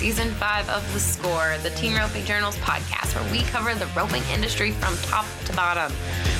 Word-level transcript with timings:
season 0.00 0.30
five 0.36 0.66
of 0.70 0.94
The 0.94 0.98
Score, 0.98 1.56
the 1.62 1.68
Team 1.68 1.94
Roping 1.94 2.24
Journals 2.24 2.56
podcast, 2.56 3.14
where 3.14 3.30
we 3.30 3.42
cover 3.42 3.74
the 3.74 3.84
roping 3.88 4.22
industry 4.32 4.70
from 4.70 4.96
top 5.02 5.26
to 5.44 5.52
bottom. 5.52 5.92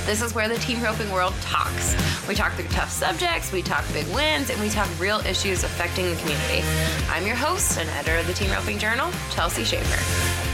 This 0.06 0.22
is 0.22 0.34
where 0.34 0.48
the 0.48 0.56
team 0.60 0.82
roping 0.82 1.12
world 1.12 1.34
talks. 1.42 1.94
We 2.26 2.34
talk 2.34 2.54
through 2.54 2.68
tough 2.68 2.90
subjects, 2.90 3.52
we 3.52 3.60
talk 3.60 3.84
big 3.92 4.06
wins, 4.14 4.48
and 4.48 4.58
we 4.62 4.70
talk 4.70 4.88
real 4.98 5.20
issues 5.26 5.62
affecting 5.62 6.08
the 6.08 6.16
community. 6.16 6.66
I'm 7.10 7.26
your 7.26 7.36
host 7.36 7.78
and 7.78 7.86
editor 7.90 8.16
of 8.16 8.26
the 8.26 8.32
Team 8.32 8.50
Roping 8.50 8.78
Journal, 8.78 9.10
Chelsea 9.30 9.62
Shaffer. 9.62 10.49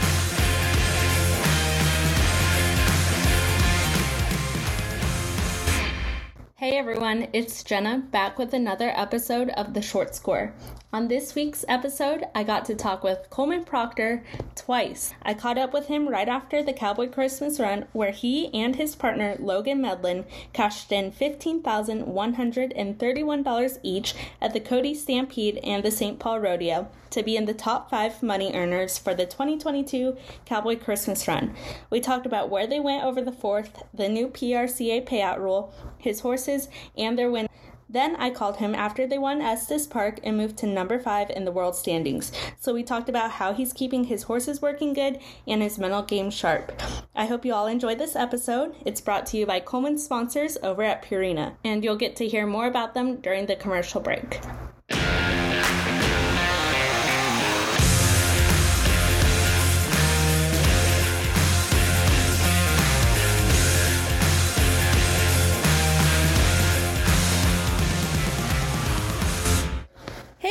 Hey 6.67 6.79
everyone, 6.79 7.29
it's 7.33 7.63
Jenna 7.63 8.03
back 8.11 8.41
with 8.41 8.53
another 8.53 8.93
episode 8.97 9.51
of 9.51 9.73
The 9.73 9.81
Short 9.81 10.17
Score. 10.17 10.53
On 10.93 11.07
this 11.07 11.37
week's 11.37 11.65
episode, 11.69 12.25
I 12.35 12.43
got 12.43 12.65
to 12.65 12.75
talk 12.75 13.05
with 13.05 13.31
Coleman 13.31 13.63
Proctor 13.63 14.25
twice. 14.57 15.15
I 15.23 15.35
caught 15.35 15.59
up 15.59 15.73
with 15.73 15.87
him 15.87 16.09
right 16.09 16.29
after 16.29 16.65
the 16.65 16.73
Cowboy 16.73 17.09
Christmas 17.09 17.61
run, 17.61 17.87
where 17.93 18.11
he 18.11 18.53
and 18.53 18.75
his 18.75 18.97
partner 18.97 19.37
Logan 19.39 19.81
Medlin 19.81 20.25
cashed 20.53 20.91
in 20.91 21.13
$15,131 21.13 23.79
each 23.85 24.15
at 24.43 24.53
the 24.53 24.59
Cody 24.59 24.93
Stampede 24.93 25.61
and 25.63 25.85
the 25.85 25.93
St. 25.93 26.19
Paul 26.19 26.41
Rodeo 26.41 26.89
to 27.11 27.23
be 27.23 27.37
in 27.37 27.45
the 27.45 27.55
top 27.55 27.91
five 27.91 28.23
money 28.23 28.53
earners 28.55 28.99
for 28.99 29.15
the 29.15 29.27
2022 29.27 30.17
Cowboy 30.45 30.77
Christmas 30.77 31.27
run. 31.27 31.55
We 31.91 32.01
talked 32.01 32.27
about 32.27 32.51
where 32.51 32.67
they 32.67 32.81
went 32.81 33.05
over 33.05 33.23
the 33.23 33.33
fourth, 33.33 33.83
the 33.93 34.09
new 34.09 34.29
PRCA 34.29 35.07
payout 35.07 35.39
rule, 35.39 35.73
his 35.99 36.21
horses, 36.21 36.69
and 36.97 37.19
their 37.19 37.31
win. 37.31 37.49
Then 37.89 38.17
I 38.17 38.31
called 38.31 38.57
him 38.57 38.75
after 38.75 39.07
they 39.07 39.19
won 39.19 39.41
Estes 39.41 39.87
Park 39.87 40.19
and 40.25 40.37
moved 40.37 40.57
to 40.59 40.67
number 40.67 40.99
five 40.99 41.31
in 41.31 41.45
the 41.45 41.53
world 41.53 41.77
standings. 41.77 42.33
So 42.59 42.75
we 42.75 42.83
talked 42.83 43.09
about 43.09 43.33
how 43.33 43.53
he's 43.53 43.73
keeping 43.73 44.05
his 44.05 44.25
horses 44.25 44.61
working 44.61 44.93
good 44.93 45.21
and 45.47 45.63
his 45.63 45.79
mental 45.79 46.03
game 46.03 46.31
sharp. 46.31 46.83
I 47.15 47.27
hope 47.27 47.45
you 47.45 47.55
all 47.55 47.69
enjoyed 47.69 47.99
this 47.99 48.17
episode. 48.17 48.75
It's 48.85 49.01
brought 49.01 49.27
to 49.27 49.37
you 49.37 49.47
by 49.47 49.61
Coleman 49.61 49.99
sponsors 49.99 50.59
over 50.63 50.83
at 50.83 51.05
Purina, 51.05 51.55
and 51.63 51.85
you'll 51.85 51.97
get 51.97 52.17
to 52.17 52.29
hear 52.29 52.47
more 52.47 52.67
about 52.67 52.95
them 52.95 53.21
during 53.21 53.47
the 53.47 53.57
commercial 53.57 54.01
break. 54.01 54.41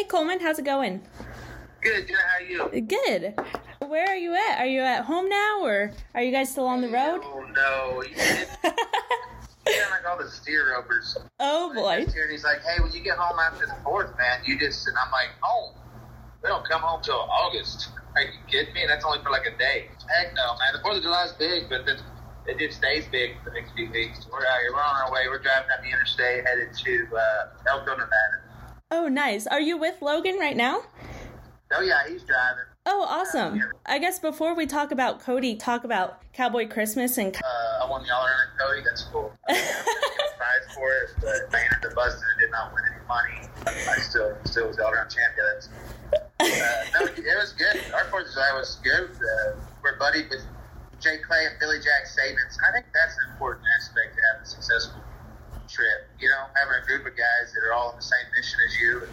Hey 0.05 0.09
Coleman, 0.09 0.39
how's 0.39 0.59
it 0.59 0.65
going? 0.65 1.01
Good, 1.81 2.05
good. 2.05 2.15
How 2.15 2.37
are 2.37 2.75
you? 2.75 2.81
Good. 2.81 3.33
Where 3.89 4.05
are 4.05 4.15
you 4.15 4.35
at? 4.35 4.59
Are 4.59 4.67
you 4.67 4.81
at 4.81 5.03
home 5.03 5.27
now, 5.27 5.63
or 5.63 5.93
are 6.13 6.21
you 6.21 6.31
guys 6.31 6.51
still 6.51 6.67
on 6.67 6.81
the 6.81 6.89
road? 6.89 7.21
Oh 7.23 7.41
no, 7.41 8.03
yeah, 8.15 8.45
like 9.89 10.05
all 10.07 10.19
the 10.19 10.29
steer 10.29 10.75
ropers. 10.75 11.17
Oh 11.39 11.73
boy. 11.73 12.05
And 12.05 12.31
he's 12.31 12.43
like, 12.43 12.61
"Hey, 12.61 12.83
when 12.83 12.91
you 12.91 13.01
get 13.01 13.17
home 13.17 13.39
after 13.39 13.65
the 13.65 13.73
fourth, 13.83 14.15
man, 14.15 14.41
you 14.45 14.59
just..." 14.59 14.87
And 14.87 14.95
I'm 14.95 15.11
like, 15.11 15.29
"Home? 15.41 15.73
We 16.43 16.49
don't 16.49 16.69
come 16.69 16.81
home 16.81 17.01
till 17.01 17.15
August. 17.15 17.89
Are 18.15 18.21
you 18.21 18.29
kidding 18.47 18.75
me? 18.75 18.85
That's 18.87 19.03
only 19.05 19.23
for 19.23 19.31
like 19.31 19.47
a 19.47 19.57
day. 19.57 19.89
Heck 20.07 20.35
no, 20.35 20.53
man. 20.61 20.73
The 20.73 20.81
Fourth 20.83 20.97
of 20.97 21.01
July 21.01 21.25
is 21.25 21.31
big, 21.31 21.67
but 21.67 21.87
then 21.87 21.97
it 22.45 22.59
just 22.59 22.77
stays 22.77 23.07
big 23.07 23.41
for 23.43 23.49
the 23.49 23.55
next 23.59 23.73
few 23.73 23.89
weeks. 23.89 24.27
We're 24.31 24.45
out 24.45 24.61
here. 24.61 24.71
We're 24.71 24.85
on 24.85 25.07
our 25.07 25.11
way. 25.11 25.21
We're 25.27 25.41
driving 25.41 25.67
down 25.67 25.81
the 25.81 25.89
interstate, 25.89 26.45
headed 26.45 26.77
to 26.77 27.07
uh, 27.17 27.73
Elko, 27.73 27.97
Nevada. 27.97 28.44
Oh, 28.91 29.07
nice. 29.07 29.47
Are 29.47 29.59
you 29.59 29.77
with 29.77 30.01
Logan 30.01 30.37
right 30.37 30.55
now? 30.55 30.83
Oh 31.73 31.81
yeah, 31.81 32.07
he's 32.07 32.23
driving. 32.23 32.65
Oh, 32.85 33.03
awesome. 33.09 33.63
I 33.87 33.97
guess 33.97 34.19
before 34.19 34.53
we 34.53 34.67
talk 34.67 34.91
about 34.91 35.19
Cody, 35.19 35.55
talk 35.55 35.83
about 35.83 36.21
Cowboy 36.33 36.67
Christmas 36.67 37.17
and. 37.17 37.35
Uh, 37.35 37.83
I 37.83 37.89
won 37.89 38.03
the 38.03 38.13
all 38.13 38.23
around 38.23 38.47
Cody. 38.59 38.81
That's 38.85 39.03
cool. 39.11 39.33
I 39.49 39.53
prize 40.37 40.75
for 40.75 40.91
it, 40.91 41.09
but 41.19 41.51
man, 41.51 41.69
the 41.81 41.89
Busted 41.95 42.23
did 42.39 42.51
not 42.51 42.73
win 42.75 42.83
any 42.93 43.03
money. 43.07 43.49
I 43.65 43.99
still 43.99 44.37
still 44.45 44.67
was 44.67 44.77
all 44.77 44.91
around 44.91 45.09
champion. 45.09 45.45
Uh, 46.13 46.45
no, 46.93 47.05
it 47.07 47.37
was 47.41 47.53
good. 47.53 47.81
Our 47.95 48.05
Fourth 48.05 48.27
of 48.27 48.33
July 48.33 48.51
was 48.53 48.77
good. 48.83 49.09
Uh, 49.09 49.59
we're 49.81 49.97
buddied 49.97 50.29
with 50.29 50.45
Jake 51.01 51.23
Clay 51.23 51.47
and 51.49 51.59
Billie 51.59 51.79
Jack 51.79 52.05
Saebens. 52.05 52.57
I 52.69 52.71
think 52.71 52.85
that's 52.93 53.17
an 53.17 53.31
important 53.33 53.65
aspect 53.81 54.15
to 54.15 54.21
have 54.31 54.43
a 54.43 54.45
successful 54.45 55.01
trip. 55.67 56.07
You 56.19 56.29
know, 56.29 56.45
having 56.55 56.81
a 56.81 56.85
group 56.85 57.05
of 57.05 57.17
guys 57.17 57.53
that 57.53 57.65
are 57.67 57.73
all 57.73 57.89
on 57.89 57.95
the 57.95 58.01
same 58.01 58.25
mission 58.35 58.59
as 58.67 58.79
you. 58.79 59.01
And 59.01 59.11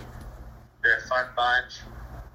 they're 0.82 0.98
a 0.98 1.00
fun 1.12 1.26
bunch. 1.36 1.80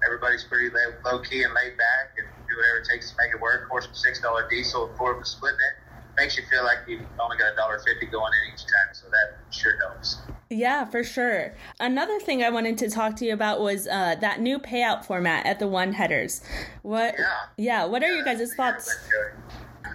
Everybody's 0.04 0.44
pretty 0.44 0.70
low 1.04 1.18
key 1.20 1.42
and 1.42 1.52
laid 1.54 1.76
back 1.76 2.14
and 2.16 2.26
do 2.48 2.56
whatever 2.56 2.78
it 2.78 2.86
takes 2.88 3.10
to 3.10 3.16
make 3.18 3.34
it 3.34 3.40
work. 3.40 3.64
Of 3.64 3.68
course, 3.68 3.88
six 3.92 4.20
dollar 4.20 4.48
diesel, 4.48 4.90
four 4.96 5.14
of 5.14 5.20
us 5.20 5.30
splitting 5.30 5.58
it 5.58 5.84
makes 6.16 6.36
you 6.36 6.42
feel 6.50 6.64
like 6.64 6.78
you've 6.86 7.02
only 7.20 7.36
got 7.36 7.52
a 7.52 7.56
dollar 7.56 7.80
fifty 7.84 8.06
going 8.06 8.32
in 8.44 8.54
each 8.54 8.62
time. 8.62 8.92
So 8.92 9.06
that 9.08 9.54
sure 9.54 9.78
helps. 9.78 10.18
Yeah, 10.50 10.84
for 10.84 11.02
sure. 11.02 11.54
Another 11.80 12.18
thing 12.20 12.42
I 12.42 12.50
wanted 12.50 12.78
to 12.78 12.90
talk 12.90 13.16
to 13.16 13.24
you 13.24 13.32
about 13.32 13.60
was 13.60 13.86
uh, 13.86 14.16
that 14.20 14.40
new 14.40 14.58
payout 14.58 15.04
format 15.04 15.46
at 15.46 15.58
the 15.58 15.66
one 15.68 15.92
headers. 15.92 16.42
What? 16.82 17.16
Yeah. 17.18 17.26
Yeah. 17.56 17.84
What 17.84 18.02
are 18.02 18.10
yeah, 18.10 18.18
you 18.18 18.24
guys' 18.24 18.54
thoughts? 18.54 18.96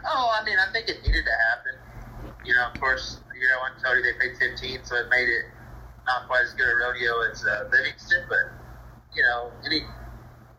Oh, 0.05 0.37
I 0.39 0.43
mean, 0.45 0.57
I 0.59 0.71
think 0.71 0.89
it 0.89 1.01
needed 1.01 1.23
to 1.25 1.31
happen. 1.49 2.35
You 2.45 2.53
know, 2.53 2.67
of 2.73 2.79
course, 2.79 3.19
you 3.33 3.47
know, 3.47 3.59
on 3.59 3.71
Cody 3.83 4.01
they 4.03 4.13
paid 4.19 4.37
15, 4.37 4.79
so 4.83 4.95
it 4.95 5.09
made 5.09 5.29
it 5.29 5.45
not 6.05 6.27
quite 6.27 6.43
as 6.43 6.53
good 6.53 6.67
a 6.67 6.75
rodeo 6.75 7.21
as 7.31 7.45
uh, 7.45 7.69
Livingston, 7.71 8.25
but 8.27 8.62
you 9.15 9.23
know, 9.23 9.51
any 9.65 9.81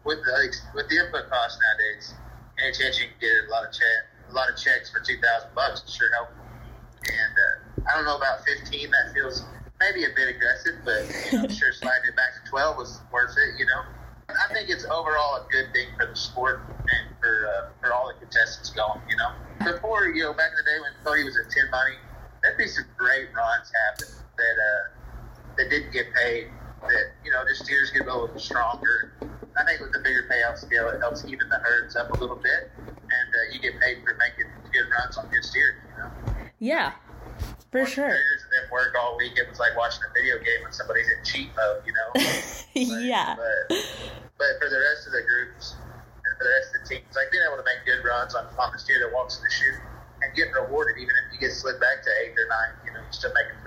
with 0.04 0.18
the 0.24 0.54
with 0.74 0.88
the 0.88 0.96
input 0.96 1.30
costs 1.30 1.58
nowadays, 1.60 2.14
any 2.62 2.72
chance 2.72 3.00
you 3.00 3.06
can 3.08 3.18
get 3.20 3.48
a 3.48 3.50
lot 3.50 3.66
of 3.66 3.72
check, 3.72 4.00
a 4.30 4.32
lot 4.32 4.50
of 4.50 4.56
checks 4.56 4.90
for 4.90 5.00
two 5.00 5.18
thousand 5.20 5.50
bucks 5.54 5.82
sure 5.90 6.10
help. 6.12 6.28
And 7.04 7.34
uh, 7.36 7.90
I 7.90 7.96
don't 7.96 8.06
know 8.06 8.16
about 8.16 8.46
15. 8.46 8.90
That 8.90 9.12
feels 9.12 9.44
maybe 9.78 10.04
a 10.04 10.12
bit 10.16 10.34
aggressive, 10.34 10.80
but 10.86 11.04
you 11.04 11.36
know, 11.36 11.44
I'm 11.44 11.52
sure 11.52 11.70
sliding 11.72 12.08
it 12.08 12.16
back 12.16 12.32
to 12.42 12.48
12 12.48 12.78
was 12.78 13.00
worth 13.12 13.36
it. 13.36 13.60
You 13.60 13.66
know, 13.66 13.84
I 14.32 14.52
think 14.54 14.70
it's 14.70 14.86
overall 14.86 15.44
a 15.44 15.46
good 15.52 15.68
thing 15.74 15.88
for 15.98 16.06
the 16.06 16.16
sport 16.16 16.64
and 16.80 17.14
for 17.20 17.34
uh, 17.44 17.68
for 17.80 17.92
all 17.92 18.08
the 18.08 18.14
contestants 18.18 18.70
going. 18.70 19.00
You 19.08 19.16
know, 19.16 19.30
before 19.72 20.06
you 20.06 20.22
know, 20.22 20.32
back 20.32 20.56
in 20.56 20.64
the 20.64 20.70
day 20.70 20.80
when 20.80 20.92
Cody 21.04 21.24
was 21.24 21.36
at 21.36 21.52
10 21.52 21.70
money 21.70 21.96
there'd 22.44 22.58
be 22.58 22.68
some 22.68 22.84
great 22.96 23.32
runs 23.34 23.72
happen 23.72 24.14
that 24.36 24.56
uh, 24.60 25.56
that 25.56 25.70
didn't 25.70 25.92
get 25.92 26.12
paid. 26.14 26.48
That 26.88 27.12
you 27.24 27.30
know, 27.30 27.42
just 27.48 27.64
steers 27.64 27.90
get 27.90 28.06
a 28.06 28.14
little 28.14 28.38
stronger. 28.38 29.12
I 29.56 29.64
think 29.64 29.80
with 29.80 29.92
the 29.92 30.00
bigger 30.00 30.28
payout 30.30 30.58
scale, 30.58 30.88
it 30.88 31.00
helps 31.00 31.24
even 31.24 31.48
the 31.48 31.58
herds 31.58 31.96
up 31.96 32.10
a 32.10 32.18
little 32.18 32.36
bit, 32.36 32.70
and 32.76 33.28
uh, 33.32 33.52
you 33.52 33.60
get 33.60 33.80
paid 33.80 34.02
for 34.04 34.16
making 34.18 34.50
good 34.72 34.90
runs 34.90 35.16
on 35.16 35.28
good 35.30 35.44
steers. 35.44 35.74
You 35.90 36.02
know. 36.02 36.10
Yeah. 36.58 36.92
For 37.70 37.82
One 37.82 37.90
sure. 37.90 38.14
And 38.14 38.50
then 38.54 38.70
work 38.70 38.94
all 38.94 39.16
week. 39.16 39.34
It 39.34 39.48
was 39.48 39.58
like 39.58 39.76
watching 39.76 40.02
a 40.06 40.12
video 40.14 40.38
game 40.38 40.62
when 40.62 40.72
somebody's 40.72 41.08
in 41.10 41.18
cheat 41.24 41.50
mode, 41.56 41.82
you 41.86 41.92
know. 41.92 42.08
but, 42.14 42.54
yeah. 42.74 43.34
But, 43.34 43.74
but 44.38 44.52
for 44.60 44.70
the 44.70 44.78
rest 44.78 45.06
of 45.06 45.12
the 45.12 45.26
groups, 45.26 45.74
and 46.22 46.32
for 46.38 46.44
the 46.44 46.54
rest 46.54 46.70
of 46.70 46.82
the 46.82 46.86
teams, 46.86 47.10
like 47.18 47.34
being 47.34 47.42
able 47.42 47.58
to 47.58 47.66
make 47.66 47.82
good 47.82 48.06
runs 48.06 48.34
on, 48.34 48.46
on 48.58 48.70
the 48.72 48.78
steer 48.78 49.02
that 49.02 49.10
walks 49.10 49.38
in 49.38 49.42
the 49.42 49.50
chute 49.50 49.80
and 50.22 50.30
getting 50.38 50.54
rewarded 50.54 50.96
even 50.96 51.14
if 51.26 51.34
you 51.34 51.38
get 51.40 51.50
slid 51.50 51.80
back 51.80 52.06
to 52.06 52.10
eight 52.22 52.36
or 52.38 52.46
nine. 52.46 52.72
You 52.86 52.92
know, 52.94 53.02
you're 53.02 53.12
still 53.12 53.34
making 53.34 53.58
pretty 53.58 53.58
good 53.58 53.62
money. 53.62 53.63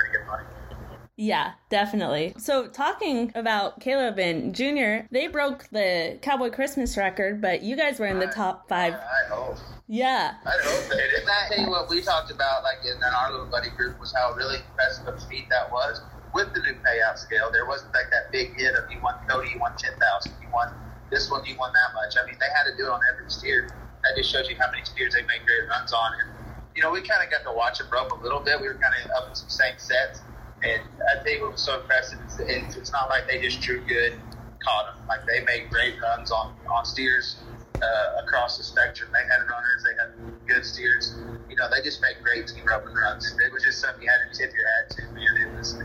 Yeah, 1.20 1.54
definitely. 1.70 2.36
So, 2.38 2.68
talking 2.68 3.32
about 3.34 3.80
Kaleb 3.80 4.20
and 4.20 4.54
Junior, 4.54 5.08
they 5.12 5.26
broke 5.26 5.68
the 5.72 6.20
Cowboy 6.22 6.52
Christmas 6.52 6.96
record, 6.96 7.42
but 7.42 7.64
you 7.64 7.76
guys 7.76 8.00
were 8.00 8.06
in 8.06 8.20
the 8.20 8.28
top 8.28 8.70
five. 8.70 8.94
I, 8.94 8.98
I 8.98 9.36
hope. 9.36 9.58
Yeah. 9.88 10.36
I 10.46 10.52
hope 10.62 10.90
they 10.90 10.98
did. 10.98 11.28
I 11.28 11.50
tell 11.50 11.66
you 11.66 11.72
what 11.72 11.90
we 11.90 12.04
talked 12.04 12.30
about, 12.30 12.62
like 12.62 12.86
in 12.86 13.02
our 13.02 13.32
little 13.32 13.48
buddy 13.48 13.72
group, 13.72 14.00
was 14.00 14.14
how 14.14 14.34
really 14.34 14.58
impressive 14.58 15.08
of 15.08 15.16
a 15.16 15.20
feat 15.28 15.50
that 15.50 15.72
was 15.72 16.02
with 16.36 16.54
the 16.54 16.62
new 16.62 16.74
payout 16.86 17.18
scale. 17.18 17.50
There 17.52 17.66
wasn't 17.66 17.96
like 17.96 18.12
that 18.12 18.32
big 18.32 18.54
hit 18.56 18.76
of 18.76 18.92
you 18.92 19.00
won 19.02 19.16
Cody, 19.28 19.50
you 19.56 19.60
won 19.60 19.74
ten 19.76 19.98
thousand, 19.98 20.34
you 20.40 20.50
won 20.54 20.72
this 21.10 21.32
one, 21.32 21.44
you 21.46 21.56
won 21.58 21.74
that 21.74 21.96
much. 21.96 22.14
I 22.22 22.28
mean, 22.28 22.38
they 22.40 22.46
had 22.54 22.70
to 22.70 22.78
do 22.78 22.86
it 22.86 22.92
on 22.92 23.00
every 23.12 23.30
steer. 23.32 23.70
That 24.04 24.16
just 24.16 24.30
shows 24.30 24.48
you 24.50 24.56
how 24.60 24.70
many 24.70 24.86
steers 24.86 25.16
they 25.16 25.22
made 25.22 25.42
great 25.48 25.68
runs 25.68 25.94
on. 25.94 26.12
And 26.22 26.30
you 26.76 26.84
know, 26.84 26.92
we 26.92 27.02
kind 27.02 27.24
of 27.24 27.32
got 27.32 27.50
to 27.50 27.56
watch 27.56 27.80
them 27.80 27.88
rope 27.92 28.12
a 28.12 28.22
little 28.22 28.40
bit. 28.40 28.62
We 28.62 28.68
were 28.68 28.78
kind 28.78 28.94
of 29.04 29.10
up 29.18 29.30
in 29.30 29.36
some 29.36 29.50
same 29.50 29.74
sets. 29.78 30.22
And 30.64 30.82
I 30.82 31.24
think 31.24 31.42
what 31.42 31.52
was 31.54 31.62
so 31.62 31.80
impressive 31.80 32.20
is 32.28 32.40
it's, 32.40 32.76
it's 32.78 32.92
not 32.92 33.10
like 33.10 33.28
they 33.28 33.42
just 33.42 33.62
drew 33.62 33.86
good, 33.86 34.20
caught 34.64 34.86
them. 34.96 35.06
Like 35.08 35.22
they 35.28 35.46
made 35.46 35.70
great 35.72 35.96
runs 36.02 36.32
on, 36.32 36.54
on 36.70 36.86
steers 36.86 37.38
uh, 37.82 38.24
across 38.26 38.58
the 38.58 38.64
spectrum. 38.64 39.10
They 39.14 39.24
had 39.30 39.48
runners, 39.50 39.86
they 39.86 39.94
had 39.96 40.12
good 40.48 40.66
steers. 40.66 41.22
You 41.50 41.56
know, 41.56 41.70
they 41.72 41.82
just 41.82 42.02
made 42.02 42.18
great 42.24 42.48
team 42.48 42.66
roping 42.68 42.96
runs. 42.96 43.38
It 43.46 43.54
was 43.54 43.64
just 43.64 43.80
something 43.80 44.02
you 44.04 44.10
had 44.10 44.32
to 44.32 44.38
tip 44.38 44.54
your 44.56 44.66
hat 44.66 44.90
to, 44.92 45.02
man. 45.14 45.34
It 45.48 45.58
was, 45.58 45.78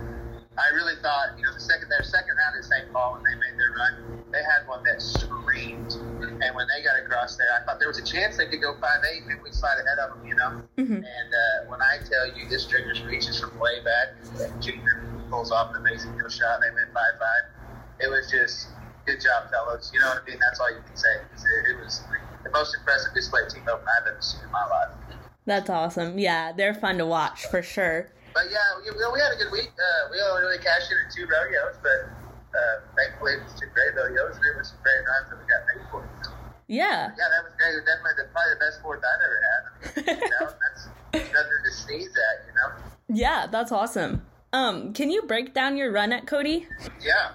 I 0.58 0.69
really 0.75 0.96
thought, 1.00 1.32
you 1.38 1.44
know, 1.44 1.52
the 1.52 1.60
second 1.60 1.88
their 1.88 2.02
second 2.02 2.37
round 2.37 2.56
at 2.56 2.64
St. 2.64 2.93
Paul 2.93 3.14
when 3.14 3.22
they 3.25 3.34
made 3.40 3.58
their 3.58 3.72
run, 3.72 4.22
they 4.31 4.43
had 4.44 4.69
one 4.69 4.84
that 4.84 5.00
screamed. 5.00 5.94
And 5.94 6.54
when 6.54 6.66
they 6.69 6.84
got 6.84 7.00
across 7.00 7.37
there, 7.37 7.49
I 7.56 7.64
thought 7.64 7.78
there 7.78 7.88
was 7.88 7.99
a 7.99 8.04
chance 8.04 8.37
they 8.37 8.46
could 8.46 8.60
go 8.60 8.76
five 8.81 9.00
eight, 9.10 9.22
maybe 9.26 9.40
we 9.43 9.50
slide 9.50 9.81
ahead 9.81 9.99
of 9.99 10.19
them, 10.19 10.28
you 10.28 10.34
know. 10.34 10.60
Mm-hmm. 10.76 11.00
And 11.00 11.31
uh, 11.32 11.70
when 11.70 11.81
I 11.81 11.99
tell 12.04 12.28
you 12.37 12.49
this 12.49 12.66
Driggers 12.66 13.04
reaches 13.06 13.40
from 13.40 13.58
way 13.58 13.81
back, 13.82 14.60
Junior 14.60 15.08
pulls 15.31 15.50
off 15.50 15.75
an 15.75 15.81
amazing 15.81 16.12
kill 16.19 16.28
shot, 16.28 16.60
and 16.60 16.64
they 16.64 16.75
went 16.75 16.93
five 16.93 17.16
five. 17.19 17.44
It 18.00 18.10
was 18.10 18.31
just 18.31 18.69
good 19.06 19.20
job, 19.20 19.50
fellas. 19.50 19.90
You 19.94 20.00
know 20.00 20.08
what 20.08 20.22
I 20.22 20.31
mean? 20.31 20.38
That's 20.38 20.60
all 20.60 20.70
you 20.70 20.82
can 20.87 20.96
say. 20.96 21.16
It, 21.16 21.76
it 21.76 21.82
was 21.82 22.02
the 22.44 22.50
most 22.50 22.76
impressive 22.76 23.14
display 23.14 23.40
team 23.49 23.62
open 23.69 23.87
I've 23.88 24.06
ever 24.06 24.20
seen 24.20 24.43
in 24.44 24.50
my 24.50 24.66
life. 24.66 24.90
That's 25.46 25.70
awesome. 25.70 26.19
Yeah, 26.19 26.52
they're 26.52 26.75
fun 26.75 26.99
to 26.99 27.06
watch 27.06 27.46
for 27.46 27.62
sure. 27.62 28.12
But 28.34 28.49
yeah, 28.50 28.81
we, 28.81 28.90
we 28.93 29.20
had 29.20 29.32
a 29.32 29.38
good 29.38 29.52
week. 29.52 29.70
Uh, 29.76 30.08
we 30.11 30.20
only 30.20 30.43
really 30.43 30.62
cashed 30.62 30.90
in 30.93 30.99
at 30.99 31.12
two 31.12 31.29
rodeos, 31.29 31.76
but 31.82 32.08
uh, 32.56 32.84
thankfully 32.96 33.40
it 33.40 33.44
was 33.44 33.52
two 33.55 33.69
great 33.73 33.94
rodeos, 33.96 34.40
was 34.56 34.69
some 34.69 34.81
great 34.82 35.05
runs 35.05 35.29
that 35.29 35.37
we 35.37 35.44
got 35.49 35.69
paid 35.69 35.84
for. 35.90 36.05
Yeah. 36.69 37.12
Yeah, 37.17 37.29
that 37.29 37.44
was 37.44 37.52
great. 37.58 37.76
It 37.76 37.84
was 37.84 37.88
definitely 37.88 38.17
the, 38.17 38.29
probably 38.32 38.55
the 38.55 38.61
best 38.61 38.81
fourth 38.81 39.02
I've 39.05 39.23
ever 39.25 39.38
had. 39.44 39.61
I 39.64 40.17
mean, 40.17 40.20
you 40.20 40.31
know, 40.40 40.49
that's 41.12 41.32
nothing 41.32 41.61
to 41.64 41.70
sneeze 41.70 42.17
at, 42.17 42.49
you 42.49 42.55
know? 42.56 42.69
Yeah, 43.08 43.46
that's 43.46 43.73
awesome. 43.73 44.25
Um, 44.52 44.93
can 44.93 45.11
you 45.11 45.23
break 45.23 45.55
down 45.55 45.76
your 45.76 45.93
run 45.93 46.12
at 46.12 46.26
Cody? 46.26 46.69
Yeah. 47.00 47.32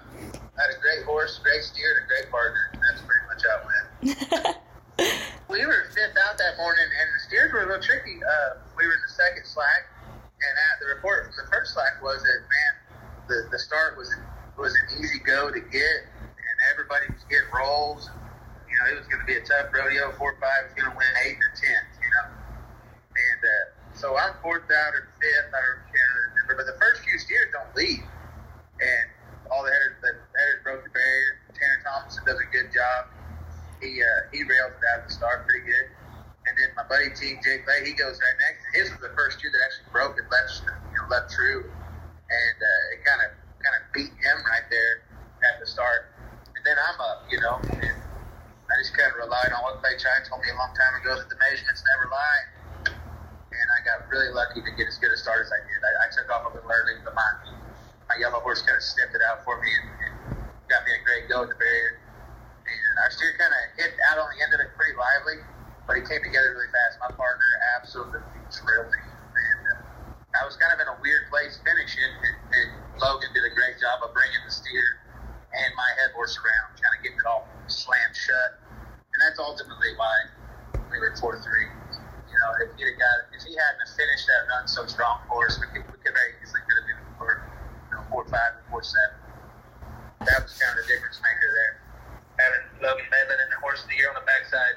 I 0.58 0.62
had 0.62 0.74
a 0.74 0.80
great 0.80 1.04
horse, 1.04 1.38
great 1.42 1.62
steer, 1.62 1.98
and 1.98 2.04
a 2.04 2.08
great 2.08 2.30
partner. 2.30 2.58
That's 2.86 3.02
pretty 3.02 3.22
much 3.26 3.42
how 3.46 3.58
it 3.58 3.66
went. 3.66 4.56
we 5.50 5.66
were 5.66 5.86
fifth 5.94 6.18
out 6.18 6.38
that 6.38 6.56
morning, 6.58 6.86
and 6.86 7.14
the 7.14 7.20
steers 7.22 7.52
were 7.52 7.62
a 7.62 7.66
little 7.66 7.82
tricky. 7.82 8.18
Uh, 8.22 8.58
we 8.76 8.86
were 8.86 8.94
in 8.94 9.02
the 9.06 9.12
second 9.12 9.46
slack, 9.46 9.86
and 10.14 10.54
at 10.70 10.78
the 10.82 10.86
report 10.94 11.26
from 11.26 11.34
the 11.38 11.46
first 11.50 11.74
slack 11.74 12.02
was 12.02 12.22
that, 12.22 12.42
man, 12.42 12.72
the, 13.26 13.48
the 13.50 13.58
start 13.58 13.96
was 13.96 14.14
was 14.58 14.74
an 14.74 14.98
easy 14.98 15.20
go 15.20 15.50
to 15.50 15.60
get, 15.60 16.02
and 16.18 16.56
everybody 16.72 17.06
was 17.14 17.22
getting 17.30 17.46
rolls. 17.54 18.10
You 18.66 18.74
know, 18.78 18.90
it 18.90 18.98
was 18.98 19.06
going 19.06 19.22
to 19.22 19.26
tough. 19.96 20.18
Four 20.18 20.36
five 20.40 20.68
was 20.68 20.74
going 20.76 20.90
to 20.90 20.96
win 20.96 21.12
eight 21.24 21.38
or 21.38 21.52
ten, 21.56 21.82
you 22.02 22.10
know. 22.12 22.26
And 23.16 23.40
uh, 23.40 23.64
so 23.96 24.16
I'm 24.18 24.34
fourth 24.42 24.68
out 24.70 24.92
or 24.94 25.08
fifth. 25.16 25.50
I 25.54 25.60
don't 25.62 25.82
remember, 25.88 26.54
but 26.60 26.66
the 26.66 26.78
first 26.78 27.02
few 27.02 27.18
steers 27.18 27.48
don't 27.52 27.72
leave, 27.74 28.04
and 28.80 29.06
all 29.50 29.64
the 29.64 29.72
headers, 29.72 29.96
the 30.04 30.12
headers 30.36 30.60
broke 30.62 30.84
the 30.84 30.92
barrier. 30.92 31.40
Tanner 31.56 31.80
Thompson 31.82 32.22
does 32.24 32.38
a 32.38 32.48
good 32.52 32.70
job. 32.70 33.10
He 33.80 34.02
uh, 34.02 34.30
he 34.30 34.44
rails 34.44 34.74
it 34.76 34.84
out 34.94 35.02
of 35.02 35.08
the 35.08 35.14
start 35.14 35.46
pretty 35.46 35.66
good. 35.66 35.88
And 36.46 36.56
then 36.56 36.72
my 36.76 36.86
buddy 36.88 37.12
Team 37.12 37.38
Jake 37.44 37.66
Clay, 37.68 37.84
he 37.84 37.92
goes 37.92 38.16
right 38.16 38.38
next. 38.40 38.64
His 38.72 38.88
was 38.88 39.00
the 39.04 39.12
first 39.12 39.42
year 39.42 39.52
that 39.52 39.60
actually 39.68 39.92
broke 39.92 40.16
and 40.16 40.24
left, 40.32 40.64
you 40.64 40.96
know, 40.96 41.06
left 41.12 41.28
true, 41.28 41.60
and 41.66 42.56
uh, 42.56 42.94
it 42.96 43.04
kind 43.04 43.20
of 43.26 43.30
kind 43.60 43.76
of 43.76 43.82
beat 43.92 44.14
him 44.16 44.38
right 44.48 44.64
there 44.70 45.04
at 45.44 45.60
the 45.60 45.66
start. 45.66 46.14
And 46.56 46.62
then 46.64 46.76
I'm 46.78 46.98
up, 47.00 47.26
you 47.30 47.38
know, 47.38 47.60
and 47.60 47.97
I 48.68 48.76
just 48.76 48.92
kind 48.92 49.08
of 49.08 49.16
relied 49.16 49.48
on 49.56 49.64
what 49.64 49.80
Clay 49.80 49.96
Chine 49.96 50.20
told 50.28 50.44
me 50.44 50.52
a 50.52 50.58
long 50.60 50.76
time 50.76 50.92
ago 51.00 51.16
that 51.16 51.32
the 51.32 51.40
measurements 51.40 51.80
never 51.96 52.12
lie. 52.12 52.42
And 53.48 53.68
I 53.72 53.78
got 53.80 54.04
really 54.12 54.28
lucky 54.28 54.60
to 54.60 54.72
get 54.76 54.92
as 54.92 55.00
good 55.00 55.08
a 55.08 55.16
start 55.16 55.40
as 55.40 55.48
I 55.48 55.60
did. 55.64 55.80
I, 55.80 55.92
I 56.04 56.08
took 56.12 56.28
off 56.28 56.44
a 56.46 56.52
little 56.52 56.68
early, 56.68 57.00
but 57.00 57.16
my 57.16 57.28
my 58.12 58.16
yellow 58.20 58.40
horse 58.40 58.60
kind 58.64 58.76
of 58.76 58.84
sniffed 58.84 59.16
it 59.16 59.24
out 59.24 59.44
for 59.44 59.60
me 59.60 59.68
and, 59.68 59.88
and 60.04 60.14
got 60.68 60.84
me 60.84 60.96
a 60.96 61.00
great 61.04 61.28
go 61.28 61.44
at 61.44 61.52
the 61.52 61.56
barrier. 61.60 62.00
And 62.64 62.94
our 63.04 63.10
steer 63.12 63.36
kind 63.36 63.52
of 63.52 63.60
hit 63.76 63.92
out 64.12 64.20
on 64.20 64.28
the 64.32 64.40
end 64.40 64.52
of 64.52 64.60
it 64.60 64.72
pretty 64.76 64.96
lively, 64.96 65.44
but 65.88 65.96
he 65.96 66.04
came 66.04 66.20
together 66.20 66.56
really 66.56 66.72
fast. 66.72 67.00
My 67.00 67.12
partner 67.12 67.48
absolutely 67.76 68.20
thrilled 68.52 68.92
me. 68.92 69.00
And 69.00 69.60
uh, 69.76 70.40
I 70.40 70.44
was 70.44 70.56
kind 70.56 70.72
of 70.72 70.80
in 70.80 70.88
a 70.88 70.96
weird 71.00 71.28
place 71.32 71.60
finishing, 71.64 72.04
and, 72.04 72.36
and 72.52 72.68
Logan 73.00 73.32
did 73.32 73.44
a 73.44 73.52
great 73.52 73.80
job 73.80 74.04
of 74.04 74.12
bringing 74.12 74.40
the 74.44 74.52
steer 74.52 75.00
and 75.52 75.72
my 75.76 75.90
head 76.00 76.12
horse 76.12 76.36
around, 76.36 76.76
kind 76.76 76.92
of 76.92 77.00
getting 77.00 77.18
it 77.18 77.28
all 77.28 77.48
slammed 77.68 78.16
shut. 78.16 78.60
And 79.12 79.18
that's 79.24 79.40
ultimately 79.40 79.96
why 79.96 80.16
we 80.92 81.00
were 81.00 81.12
4 81.16 81.40
3. 81.40 81.44
You 82.28 82.36
know, 82.36 82.50
if 82.60 82.70
he'd 82.76 82.92
have 82.92 83.00
got, 83.00 83.16
if 83.32 83.42
he 83.42 83.56
hadn't 83.56 83.88
finished 83.96 84.28
that 84.28 84.44
run 84.52 84.68
so 84.68 84.84
strong 84.84 85.24
for 85.28 85.48
us, 85.48 85.56
we 85.58 85.66
could, 85.72 85.84
we 85.88 85.96
could 86.04 86.12
very 86.12 86.36
easily 86.44 86.60
could 86.68 86.76
have 86.76 86.88
been 86.88 87.02
for 87.16 87.40
you 87.88 87.96
know, 87.96 88.04
four 88.12 88.24
five 88.28 88.60
and 88.60 88.64
four 88.68 88.84
seven. 88.84 89.16
That 90.28 90.44
was 90.44 90.52
kind 90.60 90.76
of 90.76 90.84
the 90.84 90.88
difference 90.92 91.18
maker 91.24 91.50
there. 91.56 91.74
Having 92.36 92.64
Logan 92.84 93.08
Medlin 93.10 93.38
and 93.42 93.50
the 93.50 93.60
horse 93.64 93.82
of 93.82 93.88
the 93.88 93.96
year 93.96 94.12
on 94.12 94.16
the 94.20 94.26
backside, 94.28 94.76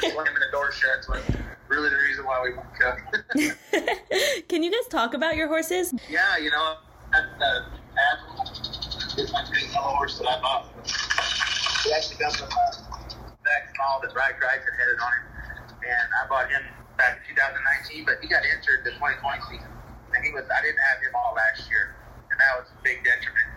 slamming 0.00 0.40
the 0.40 0.50
door 0.50 0.72
shut 0.72 1.04
was 1.06 1.22
really 1.68 1.90
the 1.90 2.00
reason 2.00 2.24
why 2.24 2.40
we 2.42 2.56
won 2.56 2.66
Cup. 2.80 2.96
Can 4.48 4.62
you 4.62 4.72
guys 4.72 4.88
talk 4.90 5.14
about 5.14 5.29
your 5.40 5.48
horses? 5.48 5.96
yeah, 6.12 6.36
you 6.36 6.52
know, 6.52 6.76
uh, 7.16 7.16
Apple 7.16 8.44
my 9.32 9.44
great 9.48 9.72
yellow 9.72 9.96
horse 9.96 10.20
that 10.20 10.28
I 10.28 10.36
bought. 10.44 10.68
He 10.84 11.92
actually 11.96 12.20
from 12.20 12.44
uh, 12.44 13.16
back 13.40 13.72
small 13.72 14.00
that 14.04 14.12
Ryan 14.12 14.36
Kreitzer 14.36 14.72
headed 14.76 15.00
on 15.00 15.12
him, 15.16 15.24
and 15.80 16.06
I 16.12 16.28
bought 16.28 16.48
him 16.52 16.60
back 17.00 17.24
in 17.24 17.36
2019, 17.36 18.04
but 18.04 18.20
he 18.20 18.28
got 18.28 18.44
injured 18.44 18.84
the 18.84 18.92
2020 19.00 19.16
season, 19.48 19.72
and 20.12 20.20
he 20.20 20.30
was 20.36 20.44
I 20.48 20.60
didn't 20.60 20.80
have 20.92 21.00
him 21.00 21.16
all 21.16 21.32
last 21.32 21.68
year, 21.72 21.96
and 22.28 22.36
that 22.36 22.52
was 22.60 22.68
a 22.68 22.78
big 22.84 23.00
detriment. 23.00 23.48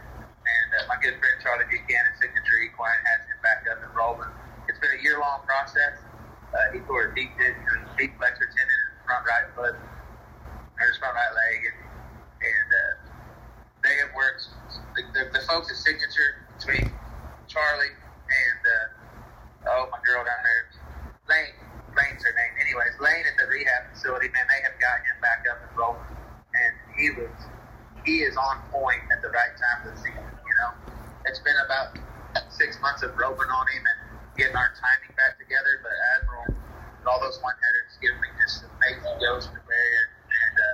And 0.44 0.68
uh, 0.80 0.88
my 0.88 0.98
good 1.04 1.20
friend 1.20 1.36
Charlie 1.44 1.68
Buchanan, 1.68 2.16
Signature 2.20 2.60
Equine, 2.64 3.04
has 3.12 3.28
him 3.28 3.40
back 3.44 3.68
up 3.72 3.84
and 3.84 3.92
rolling. 3.92 4.32
It's 4.72 4.80
been 4.80 4.96
a 4.96 5.02
year 5.04 5.20
long 5.20 5.44
process. 5.48 6.00
Uh, 6.52 6.76
he 6.76 6.80
tore 6.88 7.12
a 7.12 7.16
deep, 7.16 7.36
deep 8.00 8.16
flexor 8.20 8.48
tendon 8.52 8.72
in 8.72 8.88
his 8.96 9.04
front 9.04 9.24
right 9.28 9.48
foot, 9.56 9.76
or 10.80 10.88
his 10.88 10.98
front 10.98 11.14
right 11.16 11.34
leg, 11.34 11.60
and, 11.68 11.80
and 12.42 12.70
uh, 12.70 12.94
they 13.84 13.96
have 14.02 14.12
worked. 14.16 14.48
The, 14.96 15.02
the, 15.14 15.24
the 15.34 15.44
folks 15.46 15.70
at 15.70 15.78
Signature, 15.78 16.46
between 16.58 16.90
Charlie 17.50 17.94
and 17.94 18.62
uh, 18.66 19.74
oh 19.78 19.90
my 19.92 20.00
girl 20.06 20.24
down 20.26 20.42
there, 20.42 20.64
Lane. 21.30 21.54
Lane's 21.94 22.26
her 22.26 22.34
name. 22.34 22.54
Anyways, 22.58 22.98
Lane 22.98 23.22
at 23.30 23.38
the 23.38 23.46
rehab 23.46 23.94
facility, 23.94 24.26
man, 24.34 24.50
they 24.50 24.62
have 24.66 24.74
got 24.82 24.98
him 25.06 25.18
back 25.22 25.46
up 25.46 25.62
and 25.62 25.74
rolling, 25.78 26.10
and 26.58 26.74
he 26.98 27.14
was 27.14 27.30
he 28.02 28.26
is 28.26 28.34
on 28.34 28.66
point 28.74 29.02
at 29.14 29.22
the 29.22 29.30
right 29.30 29.54
time 29.54 29.86
of 29.86 29.94
the 29.94 29.98
season. 30.02 30.26
You 30.26 30.56
know, 30.58 30.72
it's 31.30 31.40
been 31.46 31.58
about 31.66 31.94
six 32.50 32.82
months 32.82 33.06
of 33.06 33.14
roping 33.14 33.50
on 33.50 33.66
him 33.70 33.84
and 33.86 34.00
getting 34.38 34.58
our 34.58 34.74
timing 34.74 35.14
back 35.14 35.38
together. 35.38 35.86
But 35.86 35.94
Admiral 36.18 36.50
and 36.58 37.06
all 37.06 37.22
those 37.22 37.38
one 37.46 37.54
headers 37.62 37.94
give 38.02 38.18
me 38.18 38.30
just 38.42 38.66
amazing 38.66 39.14
goes 39.22 39.46
to 39.46 39.54
the 39.54 39.62
barrier, 39.70 40.06
and 40.34 40.56
uh, 40.58 40.74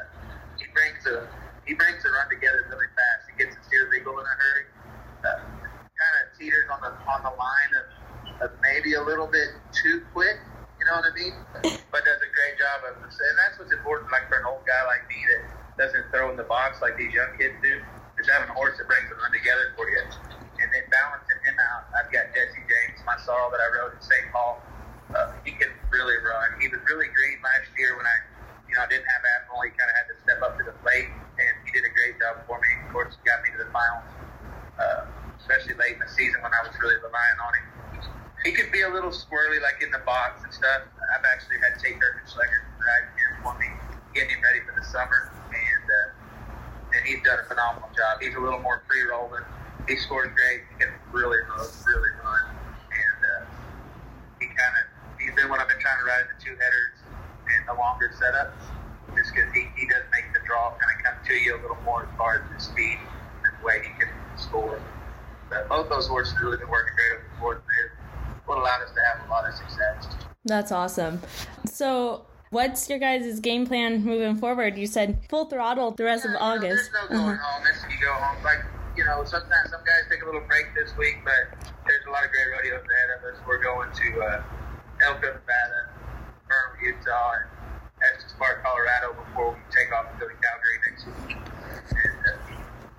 a 1.09 1.27
he 1.65 1.77
brings 1.77 2.01
the 2.01 2.09
run 2.09 2.25
together 2.29 2.65
really 2.69 2.89
fast. 2.97 3.29
He 3.29 3.37
gets 3.37 3.53
the 3.53 3.61
steer 3.65 3.85
legal 3.93 4.17
in 4.17 4.25
a 4.25 4.35
hurry. 4.41 4.65
Uh, 5.21 5.49
kind 5.99 6.15
of 6.23 6.25
teeters 6.39 6.65
on 6.71 6.79
the 6.81 6.91
on 7.11 7.21
the 7.27 7.35
line 7.35 7.71
of, 7.75 7.85
of 8.47 8.49
maybe 8.63 8.95
a 8.95 9.03
little 9.03 9.27
bit 9.27 9.59
too 9.75 10.07
quick. 10.15 10.39
You 10.79 10.87
know 10.87 10.95
what 10.95 11.11
I 11.11 11.13
mean? 11.13 11.35
But 11.91 12.07
does 12.07 12.23
a 12.23 12.31
great 12.31 12.55
job 12.55 12.87
of, 12.87 13.03
and 13.03 13.35
that's 13.35 13.59
what's 13.59 13.75
important. 13.75 14.07
Like 14.15 14.31
for 14.31 14.39
an 14.39 14.47
old 14.47 14.63
guy 14.63 14.79
like 14.87 15.03
me 15.11 15.19
that 15.27 15.41
doesn't 15.75 16.07
throw 16.09 16.31
in 16.31 16.39
the 16.39 16.47
box 16.47 16.79
like 16.79 16.95
these 16.95 17.11
young 17.11 17.29
kids 17.35 17.59
do, 17.59 17.83
is 18.17 18.27
having 18.31 18.47
a 18.47 18.55
horse 18.55 18.79
that 18.79 18.87
brings 18.87 19.07
the 19.11 19.19
run 19.19 19.31
together 19.35 19.75
for 19.75 19.91
you, 19.91 20.03
and 20.63 20.67
then 20.71 20.87
balancing 20.87 21.39
him 21.43 21.57
out. 21.59 21.91
I've 21.99 22.11
got 22.15 22.31
Jesse 22.31 22.63
James, 22.63 23.03
my 23.03 23.19
sorrel 23.27 23.51
that 23.51 23.59
I 23.59 23.67
rode 23.75 23.95
in 23.95 24.01
St. 24.01 24.27
Paul. 24.31 24.63
Uh, 25.11 25.35
he 25.43 25.51
can 25.57 25.71
really 25.91 26.15
run. 26.23 26.47
He 26.63 26.71
was 26.71 26.79
really 26.87 27.09
green 27.11 27.39
last 27.43 27.71
year 27.75 27.97
when 27.97 28.05
I, 28.07 28.17
you 28.69 28.77
know, 28.77 28.85
I 28.85 28.89
didn't 28.93 29.09
have 29.09 29.25
Admiral. 29.25 29.65
He 29.65 29.73
kind 29.73 29.89
of 29.89 29.97
had 29.97 30.07
to 30.13 30.15
step 30.21 30.39
up 30.45 30.53
to 30.61 30.63
the 30.63 30.77
plate, 30.85 31.09
and 31.09 31.53
he 31.65 31.73
did 31.73 31.81
a 31.81 31.91
great 31.91 32.21
job 32.21 32.45
for 32.45 32.61
me. 32.61 32.69
Of 32.85 32.93
course, 32.93 33.17
he 33.17 33.21
got 33.25 33.41
me 33.41 33.49
to 33.57 33.59
the 33.65 33.69
finals, 33.73 34.05
uh, 34.77 35.09
especially 35.41 35.73
late 35.81 35.97
in 35.97 36.01
the 36.05 36.11
season 36.13 36.37
when 36.45 36.53
I 36.53 36.61
was 36.61 36.77
really 36.77 37.01
relying 37.01 37.39
on 37.41 37.51
him. 37.57 37.65
He 38.45 38.55
could 38.55 38.71
be 38.71 38.87
a 38.87 38.91
little 38.93 39.11
squirrely, 39.11 39.59
like 39.59 39.83
in 39.83 39.91
the 39.91 39.99
box 40.07 40.45
and 40.47 40.53
stuff. 40.53 40.87
I've 41.11 41.25
actually 41.27 41.59
had 41.59 41.75
Tate 41.75 41.99
Kirchenschlager 41.99 42.61
him 42.71 43.11
here 43.19 43.33
for 43.43 43.51
me, 43.59 43.67
getting 44.15 44.37
him 44.37 44.41
ready 44.45 44.63
for 44.63 44.71
the 44.77 44.85
summer, 44.85 45.33
and 45.51 45.85
uh, 45.89 46.95
and 46.95 47.01
he's 47.03 47.19
done 47.25 47.41
a 47.41 47.45
phenomenal 47.49 47.89
job. 47.91 48.21
He's 48.21 48.37
a 48.37 48.39
little 48.39 48.63
more 48.63 48.85
pre-rolling. 48.87 49.43
He 49.91 49.97
scores 49.97 50.31
great. 50.31 50.63
He 50.71 50.75
can 50.79 50.93
really 51.11 51.41
run, 51.51 51.67
really 51.83 52.13
run, 52.23 52.45
and 52.95 53.19
uh, 53.19 53.43
he 54.39 54.47
kind 54.47 54.75
of 54.79 54.83
he's 55.19 55.35
been 55.35 55.49
what 55.51 55.59
I've 55.59 55.67
been 55.67 55.83
trying 55.83 55.99
to 55.99 56.07
ride 56.07 56.31
the 56.31 56.37
two 56.39 56.55
headers 56.55 56.98
the 57.69 57.79
longer 57.79 58.09
setups, 58.17 58.51
just 59.15 59.33
because 59.33 59.51
he, 59.53 59.67
he 59.75 59.85
does 59.87 60.03
make 60.11 60.25
the 60.33 60.39
draw 60.45 60.71
kind 60.71 60.91
of 60.97 61.03
come 61.05 61.15
to 61.27 61.33
you 61.33 61.55
a 61.55 61.61
little 61.61 61.77
more 61.85 62.03
as 62.03 62.09
far 62.17 62.35
as 62.41 62.53
his 62.53 62.63
speed 62.67 62.97
and 63.43 63.53
the 63.59 63.65
way 63.65 63.81
he 63.83 63.89
can 63.99 64.09
score. 64.37 64.81
But 65.49 65.69
both 65.69 65.89
those 65.89 66.07
horses 66.07 66.33
have 66.33 66.41
really 66.43 66.57
been 66.57 66.69
working 66.69 66.93
great 66.95 67.13
over 67.13 67.23
the 67.33 67.39
course. 67.39 67.61
They're 67.67 67.91
what 68.45 68.57
allowed 68.57 68.81
us 68.81 68.89
to 68.91 69.01
have 69.05 69.27
a 69.27 69.29
lot 69.31 69.45
of 69.47 69.53
success. 69.53 70.07
That's 70.45 70.71
awesome. 70.71 71.21
So, 71.65 72.25
what's 72.49 72.89
your 72.89 72.97
guys' 72.97 73.39
game 73.39 73.65
plan 73.67 74.03
moving 74.03 74.37
forward? 74.37 74.77
You 74.77 74.87
said 74.87 75.19
full 75.29 75.45
throttle 75.45 75.91
the 75.91 76.03
rest 76.03 76.25
Yeah, 76.25 76.31
of 76.35 76.41
August. 76.41 76.89
There's 76.91 77.09
no 77.11 77.15
going 77.17 77.37
Uh-huh. 77.37 77.43
home. 77.59 77.67
It's, 77.69 77.83
you 77.83 77.99
go 78.05 78.13
home. 78.13 78.43
Like, 78.43 78.65
you 78.97 79.05
know, 79.05 79.23
sometimes 79.25 79.69
some 79.69 79.81
guys 79.85 80.09
take 80.09 80.23
a 80.23 80.25
little 80.25 80.41
break 80.41 80.73
this 80.75 80.95
week, 80.97 81.17
but 81.23 81.57
there's 81.85 82.05
a 82.07 82.11
lot 82.11 82.25
of 82.25 82.31
great 82.31 82.49
rodeos 82.51 82.81
ahead 82.85 83.09
of 83.17 83.33
us. 83.33 83.39
We're 83.47 83.61
going 83.61 83.89
to 83.91 84.21
uh, 84.21 84.43
Elko, 85.05 85.27
Nevada, 85.27 85.89
Vernal, 86.49 86.81
Utah, 86.81 87.45
and 88.01 88.17
Park, 88.41 88.65
Colorado 88.65 89.13
before 89.13 89.53
we 89.53 89.61
take 89.69 89.93
off 89.93 90.09
and 90.09 90.17
go 90.17 90.25
to 90.25 90.33
Calgary 90.41 90.77
next 90.89 91.05
week. 91.05 91.37
And 91.37 92.19
uh, 92.25 92.49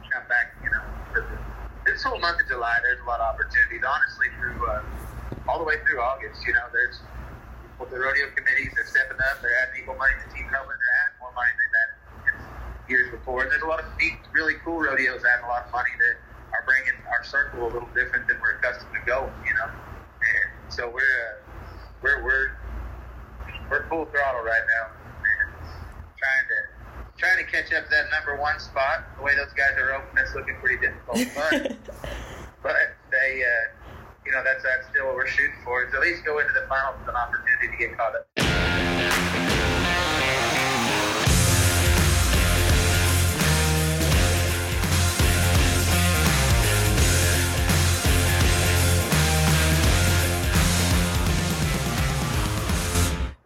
come 0.07 0.27
back, 0.31 0.55
you 0.63 0.71
know, 0.71 0.87
for 1.11 1.27
the, 1.27 1.37
this 1.83 2.03
whole 2.07 2.23
month 2.23 2.39
of 2.39 2.47
July, 2.47 2.79
there's 2.87 3.03
a 3.03 3.09
lot 3.11 3.19
of 3.19 3.35
opportunities. 3.35 3.83
Honestly, 3.83 4.31
through 4.39 4.63
uh, 4.71 5.51
all 5.51 5.59
the 5.59 5.67
way 5.67 5.83
through 5.83 5.99
August, 5.99 6.47
you 6.47 6.55
know, 6.55 6.71
there's 6.71 7.03
well, 7.83 7.89
the 7.91 7.99
rodeo 7.99 8.31
committees 8.39 8.71
are 8.79 8.87
stepping 8.87 9.19
up. 9.19 9.43
They're 9.43 9.57
adding 9.67 9.83
equal 9.83 9.99
money 9.99 10.15
to 10.15 10.27
team 10.31 10.47
development. 10.47 10.79
They're 10.79 10.99
adding 11.03 11.19
more 11.19 11.35
money 11.35 11.51
than 11.51 11.59
they've 11.59 11.79
had 11.81 11.91
years 12.87 13.09
before. 13.11 13.43
And 13.43 13.51
there's 13.51 13.67
a 13.67 13.71
lot 13.71 13.83
of 13.83 13.91
neat, 13.99 14.21
really 14.31 14.63
cool 14.63 14.79
rodeos 14.79 15.27
adding 15.27 15.43
a 15.43 15.51
lot 15.51 15.67
of 15.67 15.73
money 15.75 15.91
that 15.99 16.23
are 16.55 16.63
bringing 16.63 16.95
our 17.11 17.25
circle 17.27 17.67
a 17.67 17.71
little 17.73 17.91
different 17.99 18.31
than 18.31 18.39
we're 18.39 18.63
accustomed 18.63 18.95
to 18.95 19.03
going, 19.03 19.33
you 19.43 19.55
know. 19.59 19.67
And 19.67 20.71
so 20.71 20.87
we're 20.93 21.03
uh, 21.03 21.41
we're 22.05 22.23
we're 22.23 22.60
we're 23.71 23.89
full 23.89 24.05
throttle 24.07 24.43
right 24.43 24.67
now, 24.67 24.91
trying 26.19 26.47
to 26.51 26.59
trying 27.17 27.39
to 27.39 27.51
catch 27.51 27.73
up 27.73 27.85
to 27.85 27.91
that 27.91 28.11
number 28.11 28.41
one 28.41 28.59
spot. 28.59 29.05
The 29.17 29.23
way 29.23 29.37
those 29.37 29.53
guys 29.55 29.79
are 29.79 29.95
open, 29.95 30.19
it's 30.19 30.35
looking 30.35 30.57
pretty 30.61 30.79
difficult, 30.85 31.19
but 31.35 31.77
but 32.63 32.77
they. 33.11 33.43
Uh, 33.43 33.81
you 34.27 34.33
know, 34.33 34.45
that's 34.45 34.63
that's 34.63 34.87
still 34.91 35.07
what 35.07 35.17
we're 35.17 35.27
shooting 35.27 35.57
for. 35.65 35.83
Is 35.83 35.95
at 35.95 36.01
least 36.01 36.25
go 36.25 36.39
into 36.39 36.53
the 36.53 36.67
finals 36.69 36.97
with 37.01 37.09
an 37.09 37.17
opportunity 37.17 37.69
to 37.69 37.77
get 37.77 37.97
caught 37.97 38.15
up. 38.15 39.30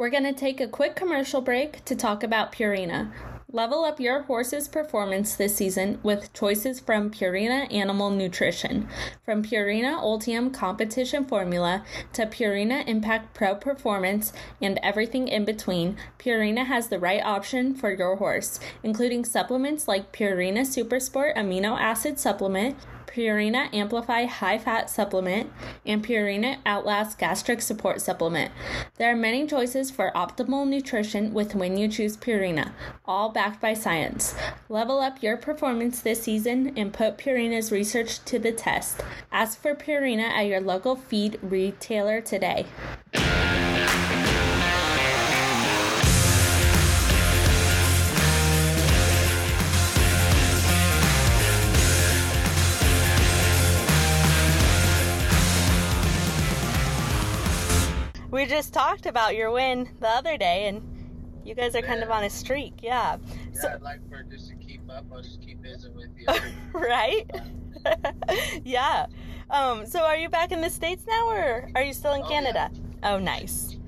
We're 0.05 0.11
going 0.11 0.25
to 0.25 0.35
take 0.35 0.61
a 0.61 0.69
quick 0.69 0.97
commercial 0.97 1.41
break 1.41 1.83
to 1.87 1.97
talk 1.97 2.23
about 2.23 2.53
Purina. 2.53 3.11
Level 3.51 3.85
up 3.85 3.99
your 3.99 4.21
horse's 4.25 4.69
performance 4.69 5.35
this 5.35 5.57
season 5.57 5.99
with 6.03 6.31
choices 6.35 6.79
from 6.79 7.11
Purina 7.11 7.73
Animal 7.73 8.11
Nutrition. 8.11 8.87
From 9.25 9.43
Purina 9.43 9.99
Ultium 9.99 10.53
Competition 10.53 11.25
Formula 11.25 11.87
to 12.13 12.27
Purina 12.27 12.87
Impact 12.87 13.33
Pro 13.33 13.55
Performance 13.55 14.35
and 14.61 14.79
everything 14.83 15.27
in 15.27 15.47
between, 15.47 15.97
Purina 16.19 16.67
has 16.67 16.89
the 16.89 16.99
right 16.99 17.25
option 17.25 17.75
for 17.75 17.91
your 17.91 18.17
horse, 18.17 18.61
including 18.83 19.25
supplements 19.25 19.89
like 19.89 20.13
Purina 20.13 20.67
Supersport 20.67 21.35
Amino 21.35 21.81
Acid 21.81 22.19
Supplement, 22.19 22.77
Purina 23.15 23.73
Amplify 23.73 24.25
High 24.25 24.59
Fat 24.59 24.91
Supplement, 24.91 25.53
and 25.87 26.05
Purina 26.05 26.59
Outlast 26.67 27.17
Gastric 27.17 27.63
Support 27.63 28.01
Supplement. 28.01 28.51
There 28.97 29.13
are 29.13 29.17
many 29.17 29.47
choices 29.47 29.91
for 29.91 30.11
optimal 30.17 30.67
nutrition 30.67 31.33
with 31.33 31.55
when 31.55 31.77
you 31.77 31.87
choose 31.87 32.17
Purina, 32.17 32.73
all 33.05 33.29
backed 33.29 33.61
by 33.61 33.75
science. 33.75 34.35
Level 34.69 34.99
up 34.99 35.23
your 35.23 35.37
performance 35.37 36.01
this 36.01 36.25
season 36.25 36.77
and 36.77 36.93
put 36.93 37.17
Purina's 37.17 37.71
research 37.71 38.19
to 38.25 38.41
the 38.41 38.51
test. 38.51 39.01
Ask 39.31 39.63
for 39.63 39.77
Purina 39.77 40.29
at 40.31 40.47
your 40.47 40.61
local 40.61 40.97
feed 40.97 41.39
retailer 41.41 42.21
today. 42.21 42.67
We 58.45 58.51
just 58.51 58.75
talked 58.75 59.07
about 59.07 59.37
your 59.37 59.51
win 59.51 59.89
the 60.01 60.09
other 60.11 60.37
day, 60.37 60.67
and 60.69 60.83
you 61.47 61.55
guys 61.55 61.75
are 61.75 61.81
kind 61.81 62.03
of 62.03 62.11
on 62.11 62.25
a 62.25 62.29
streak, 62.29 62.75
yeah. 62.83 63.17
Yeah, 63.55 63.61
So- 63.63 63.69
I'd 63.71 63.81
like 63.81 64.07
for 64.11 64.23
just 64.25 64.51
to 64.51 64.55
keep 64.57 64.83
up. 64.91 65.07
I'll 65.11 65.23
just 65.23 65.41
keep 65.41 65.63
visiting 65.63 65.97
with 65.97 66.11
you. 66.19 66.27
right? 66.79 67.25
yeah. 68.63 69.07
Um, 69.49 69.87
so 69.87 70.01
are 70.05 70.19
you 70.19 70.29
back 70.29 70.53
in 70.53 70.61
the 70.61 70.69
States 70.69 71.07
now 71.09 71.27
or 71.31 71.71
are 71.75 71.83
you 71.83 71.95
still 71.95 72.13
in 72.13 72.21
Oh, 72.21 72.29
Canada? 72.29 72.71
Oh, 73.03 73.19
nice. 73.19 73.79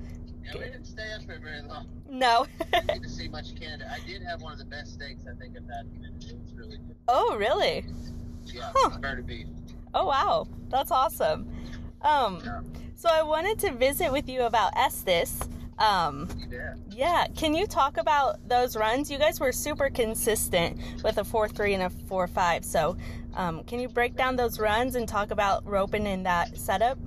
yeah, 0.43 0.53
we 0.55 0.59
didn't 0.61 0.85
stay 0.85 1.13
up 1.13 1.27
there 1.27 1.37
very 1.39 1.61
long. 1.61 1.85
No. 2.09 2.47
Didn't 2.71 2.87
get 2.87 3.03
to 3.03 3.09
see 3.09 3.27
much 3.27 3.53
Canada. 3.61 3.91
I 3.93 4.03
did 4.07 4.23
have 4.23 4.41
one 4.41 4.53
of 4.53 4.57
the 4.57 4.65
best 4.65 4.93
steaks 4.95 5.21
I 5.31 5.35
think 5.39 5.55
I've 5.55 5.69
had. 5.69 5.85
It 6.03 6.35
was 6.41 6.53
really 6.55 6.77
good. 6.77 6.95
oh, 7.07 7.35
really? 7.37 7.85
Yeah, 8.45 8.71
Huh. 8.75 8.97
beef. 9.23 9.45
Oh, 9.93 10.07
wow. 10.07 10.47
That's 10.69 10.89
awesome. 10.89 11.47
Um, 12.01 12.41
so 12.95 13.09
I 13.11 13.21
wanted 13.23 13.59
to 13.59 13.73
visit 13.73 14.11
with 14.11 14.29
you 14.29 14.43
about 14.43 14.75
Estes. 14.77 15.47
Um, 15.79 16.25
did. 16.49 16.59
yeah, 16.89 17.27
can 17.35 17.53
you 17.53 17.67
talk 17.67 17.97
about 17.97 18.47
those 18.47 18.75
runs? 18.75 19.11
You 19.11 19.19
guys 19.19 19.39
were 19.39 19.51
super 19.51 19.89
consistent 19.89 20.79
with 21.03 21.19
a 21.19 21.23
4 21.23 21.49
3 21.49 21.75
and 21.75 21.83
a 21.83 21.89
4 21.89 22.27
5. 22.27 22.65
So, 22.65 22.97
um, 23.35 23.63
can 23.63 23.79
you 23.79 23.87
break 23.87 24.15
down 24.15 24.35
those 24.35 24.59
runs 24.59 24.95
and 24.95 25.07
talk 25.07 25.29
about 25.29 25.65
roping 25.67 26.07
in 26.07 26.23
that 26.23 26.57
setup? 26.57 26.97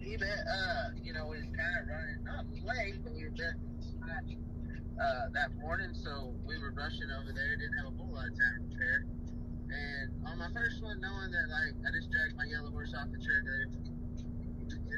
You. 0.00 0.16
Uh, 0.16 0.90
you 1.02 1.12
know, 1.12 1.26
we 1.26 1.36
kind 1.36 1.76
of 1.80 1.88
running 1.88 2.24
not 2.24 2.44
late, 2.64 3.04
but 3.04 3.12
we 3.14 3.24
were 3.24 3.30
there 3.36 3.56
uh, 5.02 5.26
that 5.34 5.50
morning, 5.58 5.90
so 5.94 6.32
we 6.46 6.58
were 6.58 6.70
rushing 6.70 7.10
over 7.10 7.32
there. 7.34 7.56
Didn't 7.58 7.76
have 7.82 7.92
a 7.92 7.96
whole 7.98 8.12
lot 8.14 8.30
of 8.30 8.36
time 8.38 8.54
to 8.62 8.66
prepare. 8.70 9.04
And 9.72 10.06
on 10.28 10.38
my 10.38 10.50
first 10.52 10.82
one, 10.82 11.00
knowing 11.00 11.32
that 11.32 11.46
like 11.50 11.74
I 11.82 11.90
just 11.96 12.12
dragged 12.12 12.36
my 12.36 12.44
yellow 12.44 12.70
horse 12.70 12.94
off 12.94 13.08
the 13.10 13.18
trigger, 13.18 13.72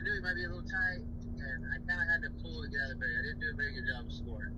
knew 0.05 0.13
he 0.13 0.21
might 0.21 0.37
be 0.37 0.45
a 0.45 0.53
little 0.53 0.69
tight, 0.69 1.01
and 1.01 1.61
I 1.65 1.81
kind 1.89 1.97
of 1.97 2.07
had 2.13 2.21
to 2.29 2.31
pull 2.45 2.61
to 2.61 2.69
get 2.69 2.77
out 2.85 2.93
of 2.93 3.01
the 3.01 3.09
barrier. 3.09 3.19
I 3.19 3.23
didn't 3.25 3.41
do 3.41 3.49
a 3.49 3.57
very 3.57 3.73
good 3.73 3.89
job 3.89 4.05
of 4.05 4.13
scoring, 4.13 4.53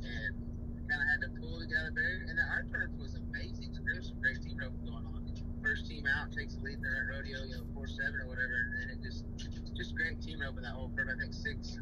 and 0.00 0.32
I 0.72 0.80
kind 0.88 1.00
of 1.04 1.08
had 1.12 1.20
to 1.28 1.30
pull 1.36 1.60
to 1.60 1.68
get 1.68 1.76
out 1.84 1.92
of 1.92 1.92
the 1.92 2.00
barrier. 2.00 2.24
And 2.32 2.40
our 2.40 2.64
turf 2.72 2.88
was 2.96 3.12
amazing. 3.12 3.76
So 3.76 3.84
there 3.84 4.00
was 4.00 4.08
some 4.08 4.16
great 4.24 4.40
team 4.40 4.56
roping 4.56 4.88
going 4.88 5.04
on. 5.04 5.20
First 5.60 5.84
team 5.84 6.08
out 6.08 6.32
takes 6.32 6.56
the 6.56 6.64
lead 6.64 6.80
in 6.80 6.84
the 6.88 6.96
rodeo, 7.12 7.44
you 7.44 7.60
know, 7.60 7.68
four 7.76 7.84
seven 7.84 8.24
or 8.24 8.28
whatever, 8.32 8.56
and 8.80 8.96
it 8.96 9.04
just 9.04 9.28
just 9.76 9.92
great 9.92 10.16
team 10.24 10.40
roping 10.40 10.64
that 10.64 10.72
whole 10.72 10.88
curve. 10.96 11.12
I 11.12 11.16
think 11.20 11.36
six, 11.36 11.76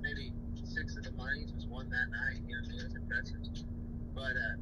maybe 0.00 0.32
six 0.64 0.96
of 0.96 1.04
the 1.04 1.12
monies 1.20 1.52
was 1.52 1.68
won 1.68 1.92
that 1.92 2.08
night. 2.08 2.40
You 2.48 2.56
know, 2.56 2.64
it 2.64 2.80
was 2.80 2.96
impressive. 2.96 3.44
But 4.16 4.40
uh, 4.40 4.56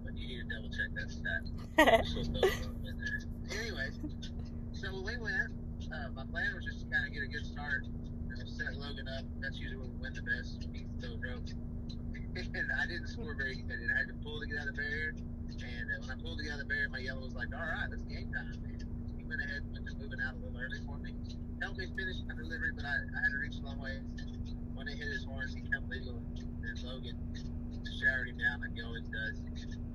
but 0.00 0.16
you 0.16 0.24
need 0.32 0.48
to 0.48 0.48
double 0.48 0.72
check 0.72 0.96
that 0.96 1.12
stat. 1.12 1.44
So 2.08 2.24
those 2.24 2.56
were 2.64 2.88
in 2.88 2.96
there. 2.96 3.20
Anyways, 3.52 4.00
so 4.72 4.88
we 5.04 5.12
went. 5.20 5.57
My 5.88 6.24
plan 6.28 6.52
was 6.52 6.64
just 6.68 6.84
to 6.84 6.86
kind 6.92 7.08
of 7.08 7.10
get 7.16 7.24
a 7.24 7.30
good 7.32 7.46
start, 7.48 7.88
set 8.44 8.76
Logan 8.76 9.08
up. 9.08 9.24
That's 9.40 9.56
usually 9.56 9.80
when 9.80 9.88
we 9.96 9.98
win 10.04 10.12
the 10.12 10.26
best. 10.26 10.60
He 10.68 10.84
throws 11.00 11.16
ropes. 11.24 11.52
and 11.54 12.68
I 12.76 12.84
didn't 12.84 13.08
score 13.08 13.32
very 13.32 13.56
good. 13.64 13.80
And 13.80 13.88
I 13.88 13.96
had 14.04 14.08
to 14.12 14.16
pull 14.20 14.36
to 14.36 14.46
get 14.46 14.60
out 14.60 14.68
of 14.68 14.76
the 14.76 14.80
barrier. 14.84 15.16
And 15.48 15.86
uh, 15.88 16.04
when 16.04 16.10
I 16.12 16.16
pulled 16.20 16.36
to 16.38 16.44
get 16.44 16.52
out 16.52 16.60
of 16.60 16.68
the 16.68 16.70
barrier, 16.70 16.92
my 16.92 17.00
yellow 17.00 17.24
was 17.24 17.32
like, 17.32 17.48
all 17.56 17.64
right, 17.64 17.88
it's 17.88 18.04
game 18.04 18.28
time. 18.28 18.52
And 18.68 18.84
he 19.16 19.24
went 19.24 19.40
ahead 19.40 19.64
and 19.64 19.80
was 19.80 19.96
moving 19.96 20.20
out 20.20 20.36
a 20.36 20.38
little 20.44 20.60
early 20.60 20.80
for 20.84 21.00
me. 21.00 21.16
Helped 21.64 21.80
me 21.80 21.88
finish 21.96 22.20
my 22.28 22.36
delivery, 22.36 22.72
but 22.76 22.84
I, 22.84 22.94
I 22.94 23.18
had 23.24 23.30
to 23.32 23.40
reach 23.40 23.56
a 23.56 23.64
long 23.64 23.80
way. 23.80 23.96
When 24.76 24.84
they 24.84 24.94
hit 24.94 25.08
his 25.08 25.24
horns, 25.24 25.56
he 25.56 25.64
kept 25.72 25.88
legal. 25.88 26.20
And 26.20 26.76
Logan 26.84 27.16
showered 27.96 28.28
him 28.28 28.38
down 28.38 28.60
like 28.60 28.76
he 28.76 28.82
always 28.84 29.08
does. 29.08 29.36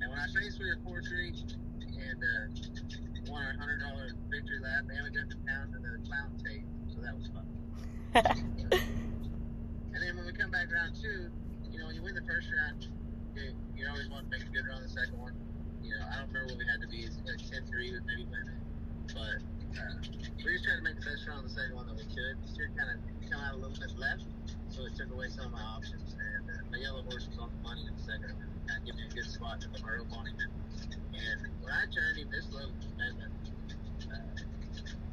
And 0.02 0.08
when 0.10 0.20
I 0.20 0.28
finished 0.34 0.58
with 0.58 0.74
a 0.74 0.80
four 0.84 1.06
tree 1.06 1.32
and 1.38 2.20
uh, 2.20 3.13
won 3.34 3.50
a 3.50 3.58
hundred 3.58 3.82
dollar 3.82 4.14
victory 4.30 4.62
lap, 4.62 4.86
and 4.86 5.02
we 5.02 5.10
got 5.10 5.26
the 5.26 5.42
pound 5.50 5.74
and 5.74 5.82
the 5.82 5.98
clown 6.06 6.30
tape, 6.46 6.70
so 6.94 7.02
that 7.02 7.18
was 7.18 7.26
fun. 7.34 7.50
And 9.94 10.02
then 10.02 10.18
when 10.18 10.26
we 10.26 10.34
come 10.34 10.50
back 10.50 10.74
round 10.74 10.98
two, 10.98 11.30
you 11.70 11.78
know, 11.78 11.86
when 11.86 11.94
you 11.94 12.02
win 12.02 12.18
the 12.18 12.26
first 12.26 12.50
round, 12.50 12.90
you, 13.38 13.54
you 13.78 13.86
always 13.86 14.10
want 14.10 14.26
to 14.26 14.30
make 14.34 14.42
a 14.42 14.50
good 14.50 14.66
run 14.66 14.82
the 14.82 14.90
second 14.90 15.22
one. 15.22 15.38
You 15.86 15.94
know, 15.94 16.02
I 16.02 16.18
don't 16.18 16.34
remember 16.34 16.58
what 16.58 16.58
we 16.58 16.66
had 16.66 16.82
to 16.82 16.90
be. 16.90 17.06
It's 17.06 17.14
like 17.22 17.38
10 17.38 17.70
3 17.70 17.94
with 17.94 18.02
maybe 18.10 18.26
win. 18.26 18.58
But 19.14 19.38
uh, 19.78 19.94
we 20.42 20.50
just 20.50 20.66
tried 20.66 20.82
to 20.82 20.86
make 20.86 20.98
the 20.98 21.06
best 21.06 21.30
run 21.30 21.42
on 21.42 21.46
the 21.46 21.54
second 21.54 21.78
one 21.78 21.86
that 21.86 21.98
we 21.98 22.10
could. 22.10 22.36
Steer 22.50 22.74
kind 22.74 22.90
of 22.90 22.98
come 23.30 23.38
out 23.46 23.54
a 23.54 23.60
little 23.62 23.78
bit 23.78 23.94
left, 24.02 24.26
so 24.74 24.82
it 24.90 24.98
took 24.98 25.14
away 25.14 25.30
some 25.30 25.54
of 25.54 25.54
my 25.54 25.62
options. 25.62 26.18
And 26.18 26.44
uh, 26.50 26.74
my 26.74 26.82
yellow 26.82 27.06
horse 27.06 27.30
was 27.30 27.38
on 27.38 27.54
the 27.54 27.62
money 27.62 27.86
in 27.86 27.94
the 27.94 28.02
second, 28.02 28.34
and 28.34 28.50
kind 28.66 28.82
of 28.82 28.84
gave 28.90 28.98
me 28.98 29.06
a 29.06 29.14
good 29.14 29.30
spot 29.30 29.62
to 29.62 29.70
put 29.70 29.86
my 29.86 29.94
rope 30.02 30.10
on 30.18 30.26
him. 30.26 30.42
And 31.14 31.40
when 31.62 31.70
I 31.70 31.86
turned 31.94 32.18
him, 32.18 32.34
this 32.34 32.50
low 32.50 32.74
man, 33.12 33.32
uh, 34.08 34.16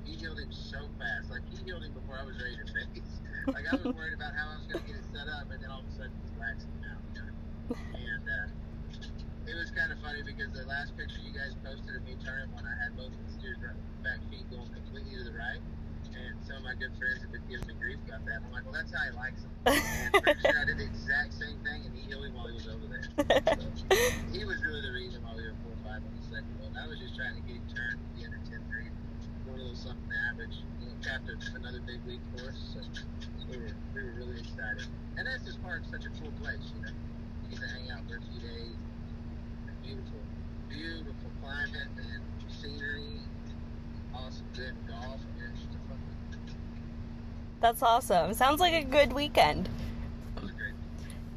he 0.06 0.14
healed 0.14 0.38
him 0.38 0.52
so 0.52 0.78
fast. 0.98 1.30
Like 1.30 1.42
he 1.50 1.58
healed 1.66 1.82
him 1.82 1.92
before 1.92 2.18
I 2.18 2.24
was 2.24 2.38
ready 2.38 2.54
to 2.54 2.66
face. 2.70 3.10
Like 3.50 3.66
I 3.66 3.74
was 3.74 3.90
worried 3.98 4.14
about 4.14 4.36
how 4.38 4.54
I 4.54 4.62
was 4.62 4.66
going 4.70 4.84
to 4.84 4.86
get 4.86 4.96
it 5.02 5.06
set 5.10 5.26
up, 5.26 5.50
and 5.50 5.58
then 5.58 5.70
all 5.70 5.82
of 5.82 5.88
a 5.90 5.94
sudden 5.98 6.14
he's 6.22 6.34
waxing 6.38 6.70
out. 6.86 7.02
You 7.10 7.22
know? 7.26 7.32
And 7.98 8.24
uh, 8.26 9.50
it 9.50 9.56
was 9.58 9.70
kind 9.74 9.90
of 9.90 9.98
funny 9.98 10.22
because 10.22 10.54
the 10.54 10.66
last 10.70 10.94
picture 10.94 11.18
you 11.26 11.34
guys 11.34 11.58
posted 11.66 11.98
of 11.98 12.02
me 12.06 12.14
turning 12.22 12.54
when 12.54 12.62
I 12.62 12.74
had 12.78 12.94
both 12.94 13.10
of 13.10 13.20
the 13.26 13.32
steers' 13.34 13.58
back 14.06 14.22
feet 14.30 14.46
going 14.50 14.70
completely 14.70 15.18
to 15.18 15.24
the 15.26 15.34
right. 15.34 15.62
And 16.10 16.34
some 16.42 16.60
of 16.60 16.64
my 16.66 16.74
good 16.74 16.90
friends 16.98 17.22
have 17.22 17.32
been 17.32 17.46
giving 17.48 17.66
me 17.70 17.74
grief 17.78 17.98
about 18.06 18.26
that. 18.26 18.42
I'm 18.42 18.50
like, 18.50 18.66
well, 18.66 18.74
that's 18.74 18.90
how 18.90 19.06
he 19.06 19.14
likes 19.14 19.40
them. 19.40 19.52
And 19.70 20.54
I 20.58 20.64
did 20.66 20.78
the 20.78 20.86
exact 20.90 21.32
same 21.38 21.56
thing, 21.62 21.86
and 21.86 21.94
he 21.94 22.02
healed 22.10 22.26
him 22.26 22.34
while 22.34 22.50
he 22.50 22.58
was 22.58 22.66
over 22.66 22.86
there. 22.90 23.06
So, 23.60 23.96
he 24.32 24.44
was 24.44 24.58
really 24.62 24.82
the 24.82 24.92
reason 24.92 25.22
why 25.22 25.34
we 25.34 25.42
were 25.42 25.54
4 25.82 25.92
5 25.92 26.02
on 26.02 26.02
the 26.02 26.24
second 26.28 26.54
one. 26.60 26.70
To 27.30 27.42
get 27.46 27.56
him 27.56 27.66
turned 27.70 28.00
at 28.00 28.10
the 28.18 28.24
end 28.24 28.34
of 28.34 28.42
10 28.50 28.58
3, 28.58 28.82
going 29.46 29.60
a 29.60 29.62
little 29.62 29.76
something 29.76 30.10
average. 30.30 30.56
You 30.82 30.88
know, 30.90 30.96
another 31.56 31.80
big 31.86 32.02
week 32.06 32.20
for 32.34 32.50
us. 32.50 32.58
So 32.74 32.80
we 33.50 33.56
were, 33.58 33.74
we 33.94 34.02
were 34.02 34.14
really 34.18 34.40
excited. 34.40 34.86
And 35.16 35.26
that's 35.26 35.44
just 35.44 35.62
part 35.62 35.82
of 35.82 35.86
such 35.90 36.06
a 36.06 36.10
cool 36.20 36.32
place, 36.42 36.58
you 36.74 36.82
know. 36.82 36.90
You 37.50 37.56
get 37.56 37.60
to 37.60 37.68
hang 37.68 37.90
out 37.90 38.02
for 38.08 38.16
a 38.16 38.20
few 38.20 38.40
days. 38.40 38.74
Beautiful, 39.82 40.20
beautiful 40.68 41.30
climate 41.42 41.90
and 41.98 42.22
scenery. 42.50 43.22
Awesome, 44.14 44.46
good 44.56 44.74
golf. 44.88 45.20
Yeah, 45.38 45.50
it's 45.52 45.62
just 45.62 45.74
a 45.74 45.88
fun 45.88 45.98
That's 47.60 47.82
awesome. 47.82 48.34
Sounds 48.34 48.60
like 48.60 48.74
a 48.74 48.84
good 48.84 49.12
weekend. 49.12 49.68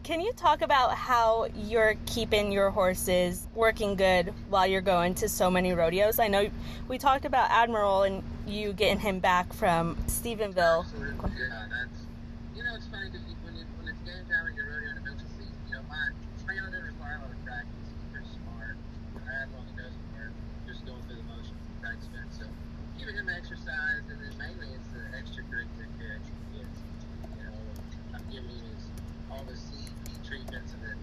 Can 0.03 0.19
you 0.19 0.33
talk 0.33 0.61
about 0.61 0.95
how 0.95 1.47
you're 1.55 1.95
keeping 2.05 2.51
your 2.51 2.71
horses 2.71 3.47
working 3.55 3.95
good 3.95 4.33
while 4.49 4.67
you're 4.67 4.81
going 4.81 5.15
to 5.15 5.29
so 5.29 5.49
many 5.49 5.71
rodeos? 5.71 6.19
I 6.19 6.27
know 6.27 6.49
we 6.89 6.97
talked 6.97 7.23
about 7.23 7.49
Admiral 7.49 8.03
and 8.03 8.21
you 8.45 8.73
getting 8.73 8.99
him 8.99 9.19
back 9.19 9.53
from 9.53 9.95
Stephenville. 10.07 10.83
Absolutely. 10.83 11.31
Yeah, 11.39 11.67
that's 11.71 12.03
you 12.53 12.63
know 12.63 12.75
it's 12.75 12.85
funny 12.87 13.15
because 13.15 13.23
when, 13.47 13.55
when 13.55 13.87
it's 13.87 14.03
game 14.03 14.27
time 14.27 14.43
and 14.47 14.55
you're 14.57 14.67
rodeo 14.75 14.91
in 14.91 14.95
the 15.07 15.11
of 15.15 15.19
season, 15.39 15.55
you 15.71 15.75
know 15.79 15.83
my 15.87 16.11
smart. 18.27 18.75
Work, 19.55 20.35
just 20.67 20.85
going 20.85 20.99
through 21.07 21.15
the 21.15 21.27
motion 21.31 21.55
practice 21.79 22.11
bit. 22.11 22.27
So 22.35 22.43
giving 22.99 23.15
him 23.15 23.29
exercise 23.31 24.03
and 24.11 24.19
then 24.19 24.35
mainly 24.35 24.67
it's 24.75 24.87
the. 24.91 24.99
You 27.39 27.43
know, 27.47 27.55
I'm 28.13 28.23
giving 28.27 28.51
his 28.51 28.83
all 29.31 29.43
the 29.47 29.55
Treatments 30.43 30.75
and 30.75 30.81
then 30.83 30.99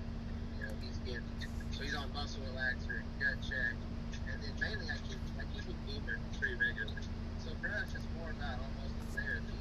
you 0.58 0.62
know 0.68 0.72
he's 0.84 1.00
getting 1.08 1.24
so 1.72 1.80
he's 1.80 1.96
on 1.96 2.12
muscle 2.12 2.44
relaxer, 2.52 3.00
gut 3.16 3.40
check, 3.40 3.72
and 4.28 4.36
then 4.36 4.52
mainly 4.60 4.84
I 4.92 5.00
keep 5.08 5.16
I 5.40 5.48
keep 5.48 5.64
him 5.64 5.80
beamer 5.88 6.20
pretty 6.36 6.60
regularly. 6.60 7.08
So 7.40 7.56
for 7.56 7.72
us, 7.72 7.88
it's 7.96 8.04
more 8.20 8.36
about 8.36 8.60
almost 8.60 8.92
the 9.00 9.08
therapy 9.16 9.60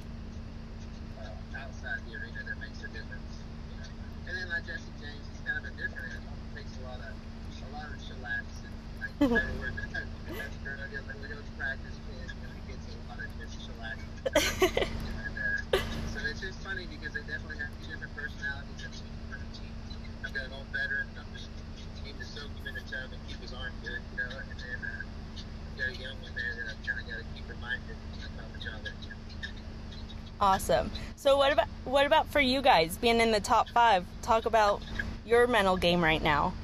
uh, 1.24 1.64
outside 1.64 2.04
the 2.12 2.20
arena 2.20 2.44
that 2.44 2.60
makes 2.60 2.84
a 2.84 2.92
difference. 2.92 3.34
You 3.72 3.80
know? 3.80 3.92
And 4.28 4.34
then 4.36 4.48
like 4.52 4.68
Jesse 4.68 4.92
James, 5.00 5.24
he's 5.32 5.42
kind 5.48 5.64
of 5.64 5.72
a 5.72 5.74
different 5.80 6.12
animal. 6.12 6.36
He 6.36 6.60
takes 6.60 6.76
a 6.76 6.84
lot 6.84 7.00
of 7.00 7.16
a 7.16 7.70
lot 7.72 7.88
of 7.88 8.00
chillax 8.04 8.46
and 8.68 8.76
like 9.00 9.14
better 9.32 9.56
word 9.64 9.76
than 9.80 9.88
that. 9.96 10.08
That's 10.28 10.56
a 10.60 10.62
good 10.66 10.80
idea. 10.82 11.00
Like 11.08 11.24
we 11.24 11.28
go 11.32 11.40
to 11.40 11.54
practice, 11.56 11.96
kid, 12.04 12.28
you 12.28 12.44
know, 12.44 12.52
he 12.52 12.64
gets 12.68 12.84
a 12.84 13.00
lot 13.08 13.20
of 13.22 13.30
just 13.40 13.56
chillax. 13.64 13.98
and, 14.28 15.36
uh, 15.40 15.80
so 16.12 16.18
it's 16.28 16.42
just 16.42 16.60
funny 16.68 16.84
because 16.90 17.16
they 17.16 17.24
definitely 17.24 17.64
have 17.64 17.72
two 17.80 17.96
different 17.96 18.16
personalities 18.18 18.82
and 18.82 18.92
two 18.92 19.08
different 19.08 19.52
teams. 19.56 19.88
I've 20.26 20.34
got 20.34 20.50
an 20.50 20.54
old 20.58 20.70
veteran. 20.74 21.08
I'm 21.16 21.30
just 21.36 21.50
need 22.10 22.18
to 22.18 22.26
soak 22.26 22.50
him 22.58 22.66
in 22.68 22.76
the 22.76 22.86
tub 22.90 23.14
and 23.14 23.22
keep 23.28 23.38
his 23.38 23.54
arm 23.54 23.74
good, 23.86 24.02
you 24.02 24.18
know. 24.18 24.34
And 24.34 24.58
then 24.58 24.80
uh, 24.82 25.04
I've 25.06 25.78
got 25.78 25.90
a 25.94 25.98
young 26.00 26.18
one 26.26 26.34
there 26.34 26.54
that 26.58 26.74
I've 26.74 26.82
kind 26.82 26.98
of 26.98 27.06
got 27.06 27.18
to 27.22 27.28
keep 27.38 27.46
reminded 27.46 27.98
about 28.26 28.50
the 28.50 28.62
job 28.62 28.82
that 28.82 28.96
Awesome. 30.50 30.90
So 31.14 31.38
what 31.38 31.54
about 31.54 31.70
what 31.86 32.10
about 32.10 32.26
for 32.34 32.42
you 32.42 32.66
guys 32.66 32.98
being 32.98 33.22
in 33.22 33.30
the 33.30 33.40
top 33.40 33.70
five? 33.70 34.02
Talk 34.26 34.50
about 34.50 34.82
your 35.22 35.46
mental 35.46 35.78
game 35.78 36.04
right 36.04 36.24
now. 36.26 36.58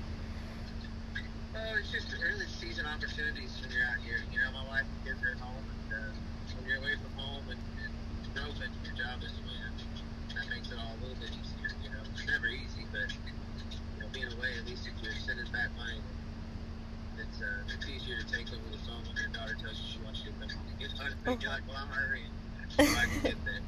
Oh, 1.54 1.77
it's 1.77 1.94
just 1.94 2.10
early 2.18 2.50
season 2.50 2.89
opportunities 2.89 3.54
when 3.62 3.70
you're 3.70 3.86
out 3.86 4.01
here. 4.01 4.25
You 4.34 4.42
know, 4.42 4.58
my 4.58 4.65
wife 4.74 4.89
and 4.89 5.06
kids 5.06 5.22
are 5.22 5.38
at 5.38 5.38
home, 5.38 5.62
and 5.62 6.01
uh, 6.01 6.58
when 6.58 6.65
you're 6.65 6.82
away 6.82 6.98
from 6.98 7.13
home 7.13 7.46
and, 7.46 7.62
and 7.77 7.94
roving, 8.34 8.74
your 8.82 8.98
job 8.98 9.22
is 9.22 9.30
to 9.38 9.46
win. 9.46 9.70
That 10.34 10.50
makes 10.50 10.74
it 10.74 10.82
all 10.82 10.89
a 10.89 11.00
little 11.06 11.22
bit 11.22 11.30
easier. 11.38 11.70
You 11.86 11.94
know, 11.94 12.01
it's 12.10 12.25
never 12.25 12.50
easy, 12.50 12.89
but 12.89 13.13
you 13.13 14.01
know, 14.01 14.10
being 14.10 14.34
away, 14.34 14.50
at 14.58 14.65
least 14.65 14.89
if 14.89 14.98
you're 15.06 15.13
sending 15.30 15.46
back 15.54 15.70
money, 15.77 16.01
it's 17.22 17.38
uh, 17.38 17.70
it's 17.70 17.86
easier 17.86 18.18
to 18.18 18.25
take 18.34 18.50
over 18.50 18.65
the 18.65 18.82
phone 18.82 19.06
when 19.06 19.13
your 19.13 19.30
daughter 19.30 19.54
tells 19.62 19.77
you 19.77 19.86
she 19.94 20.01
wants 20.01 20.25
you 20.25 20.34
to 20.34 20.38
come 20.42 20.50
home 20.50 20.74
and 20.74 20.77
get 20.82 20.89
on. 20.98 21.13
And 21.30 21.38
you're 21.38 21.54
like, 21.54 21.70
well, 21.70 21.77
I'm 21.77 21.94
hurrying 21.94 22.34
so 22.74 22.82
I 22.82 23.06
can 23.06 23.22
get 23.22 23.38
there. 23.46 23.62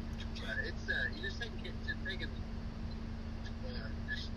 It's 0.67 0.83
uh, 0.91 1.07
you 1.15 1.24
just 1.24 1.39
taking 1.39 1.63
just 1.63 2.03
taking 2.03 2.27
uh, 2.27 3.88
just, 4.12 4.27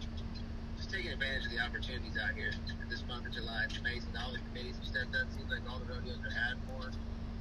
just 0.78 0.90
taking 0.94 1.10
advantage 1.10 1.50
of 1.50 1.50
the 1.50 1.58
opportunities 1.58 2.14
out 2.22 2.38
here. 2.38 2.54
This 2.87 3.02
month 3.10 3.26
of 3.26 3.34
July, 3.34 3.66
it's 3.66 3.75
amazing. 3.82 4.14
All 4.14 4.30
the 4.30 4.38
committees 4.46 4.78
have 4.78 4.87
stepped 4.87 5.10
up. 5.18 5.26
Seems 5.34 5.50
like 5.50 5.66
all 5.66 5.82
the 5.82 5.90
rodeos 5.90 6.22
are 6.22 6.30
adding 6.30 6.62
more. 6.70 6.87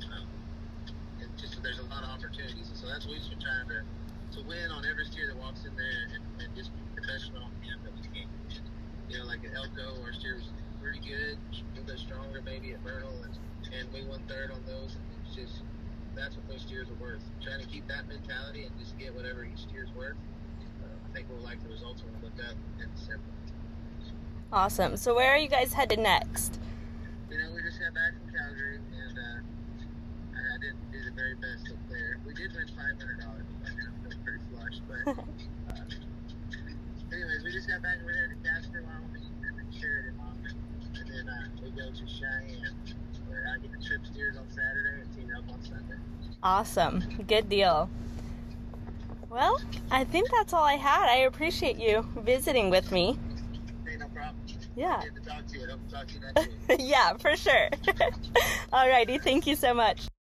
Um, 0.10 0.25
and 1.22 1.29
just 1.38 1.62
there's 1.62 1.77
a 1.77 1.86
lot 1.86 2.01
of 2.01 2.10
opportunities, 2.10 2.65
and 2.65 2.77
so 2.81 2.89
that's 2.89 3.05
what 3.05 3.13
we've 3.13 3.29
been 3.29 3.38
trying 3.38 3.69
to 3.69 3.86
to 3.86 4.39
win 4.50 4.74
on 4.74 4.81
every 4.89 5.05
steer 5.05 5.29
that 5.29 5.38
walks 5.38 5.62
in 5.69 5.74
there, 5.77 6.01
and, 6.17 6.25
and 6.41 6.50
just 6.58 6.74
be 6.74 6.81
professional 6.98 7.46
on 7.46 7.53
the 7.62 7.69
end 7.69 7.86
that 7.86 7.93
we 7.93 8.01
can. 8.10 8.25
You 9.05 9.22
know, 9.22 9.29
like 9.29 9.46
at 9.46 9.53
Elko, 9.53 10.01
our 10.01 10.13
steer 10.17 10.41
was 10.41 10.50
pretty 10.81 11.05
good, 11.05 11.38
a 11.38 11.62
little 11.77 11.86
bit 11.86 12.01
stronger 12.01 12.41
maybe 12.41 12.74
at 12.74 12.81
Myrtle, 12.81 13.22
and, 13.22 13.34
and 13.69 13.86
we 13.93 14.01
won 14.10 14.25
third 14.25 14.50
on 14.50 14.65
those. 14.65 14.98
And 14.98 15.05
it's 15.22 15.38
just 15.38 15.62
that's 16.19 16.36
what 16.36 16.47
those 16.49 16.62
steers 16.62 16.88
are 16.89 16.99
worth. 17.01 17.23
Trying 17.41 17.62
to 17.62 17.67
keep 17.67 17.88
that 17.88 18.08
mentality 18.08 18.63
and 18.63 18.77
just 18.77 18.97
get 18.99 19.15
whatever 19.15 19.45
each 19.45 19.63
steer's 19.63 19.89
worth. 19.95 20.19
Uh, 20.84 20.91
I 20.91 21.13
think 21.15 21.27
we'll 21.32 21.43
like 21.43 21.63
the 21.63 21.69
results 21.69 22.03
when 22.03 22.13
we 22.19 22.27
look 22.27 22.38
up 22.43 22.55
in 22.84 22.91
December. 22.93 23.23
Awesome. 24.51 24.97
So 24.97 25.15
where 25.15 25.32
are 25.32 25.38
you 25.38 25.47
guys 25.47 25.73
headed 25.73 25.99
next? 25.99 26.60
You 27.32 27.38
know, 27.38 27.53
we 27.55 27.62
just 27.62 27.79
got 27.79 27.93
back 27.93 28.12
from 28.19 28.27
Calgary, 28.34 28.82
and 28.82 29.15
uh, 29.15 29.39
I 30.36 30.58
didn't 30.60 30.91
do 30.91 30.99
the 31.05 31.15
very 31.15 31.36
best 31.39 31.71
up 31.71 31.79
there. 31.88 32.19
We 32.25 32.34
did 32.34 32.51
win 32.51 32.67
five 32.75 32.97
hundred 32.99 33.21
dollars. 33.21 33.45
I 33.63 33.69
feel 33.77 34.17
pretty 34.25 34.43
flush, 34.51 34.77
but 34.89 35.03
uh, 35.71 37.15
anyways, 37.15 37.41
we 37.45 37.51
just 37.53 37.69
got 37.69 37.82
back. 37.86 38.01
We're 38.03 38.17
headed 38.17 38.41
to 38.41 38.49
Casper, 38.49 38.84
Wyoming, 38.84 39.29
and 39.45 39.53
then 39.55 39.69
Sheridan, 39.69 40.17
Wyoming, 40.17 40.58
and 40.97 41.05
then 41.05 41.25
uh, 41.29 41.45
we 41.62 41.69
go 41.69 41.86
to 41.86 42.05
Cheyenne, 42.10 42.73
where 43.29 43.45
I 43.53 43.62
get 43.62 43.69
the 43.71 43.82
trip 43.86 44.01
steers 44.10 44.34
on 44.36 44.49
Saturday 44.49 45.05
team 45.30 45.38
up 45.38 45.54
on 45.54 45.62
Sunday. 45.63 45.96
Awesome. 46.44 47.04
Good 47.28 47.50
deal. 47.50 47.89
Well, 49.30 49.62
I 49.92 50.04
think 50.06 50.30
that's 50.32 50.54
all 50.54 50.63
I 50.63 50.76
had. 50.76 51.10
I 51.10 51.18
appreciate 51.20 51.78
you 51.78 52.06
visiting 52.18 52.70
with 52.70 52.92
me. 52.92 53.18
Hey, 53.86 53.98
no. 53.98 54.08
Yeah. 54.76 55.02
To 55.02 55.10
to 55.12 55.58
you. 55.60 55.65
I 55.65 55.72
hope 55.72 55.88
to 55.88 55.96
talk 55.96 56.08
to 56.08 56.13
you 56.15 56.22
next 56.22 56.48
week. 56.70 56.80
yeah, 56.80 57.13
for 57.18 57.36
sure. 57.36 57.70
Alrighty, 58.74 59.22
thank 59.22 59.48
you 59.48 59.56
so 59.56 59.74
much. 59.74 60.09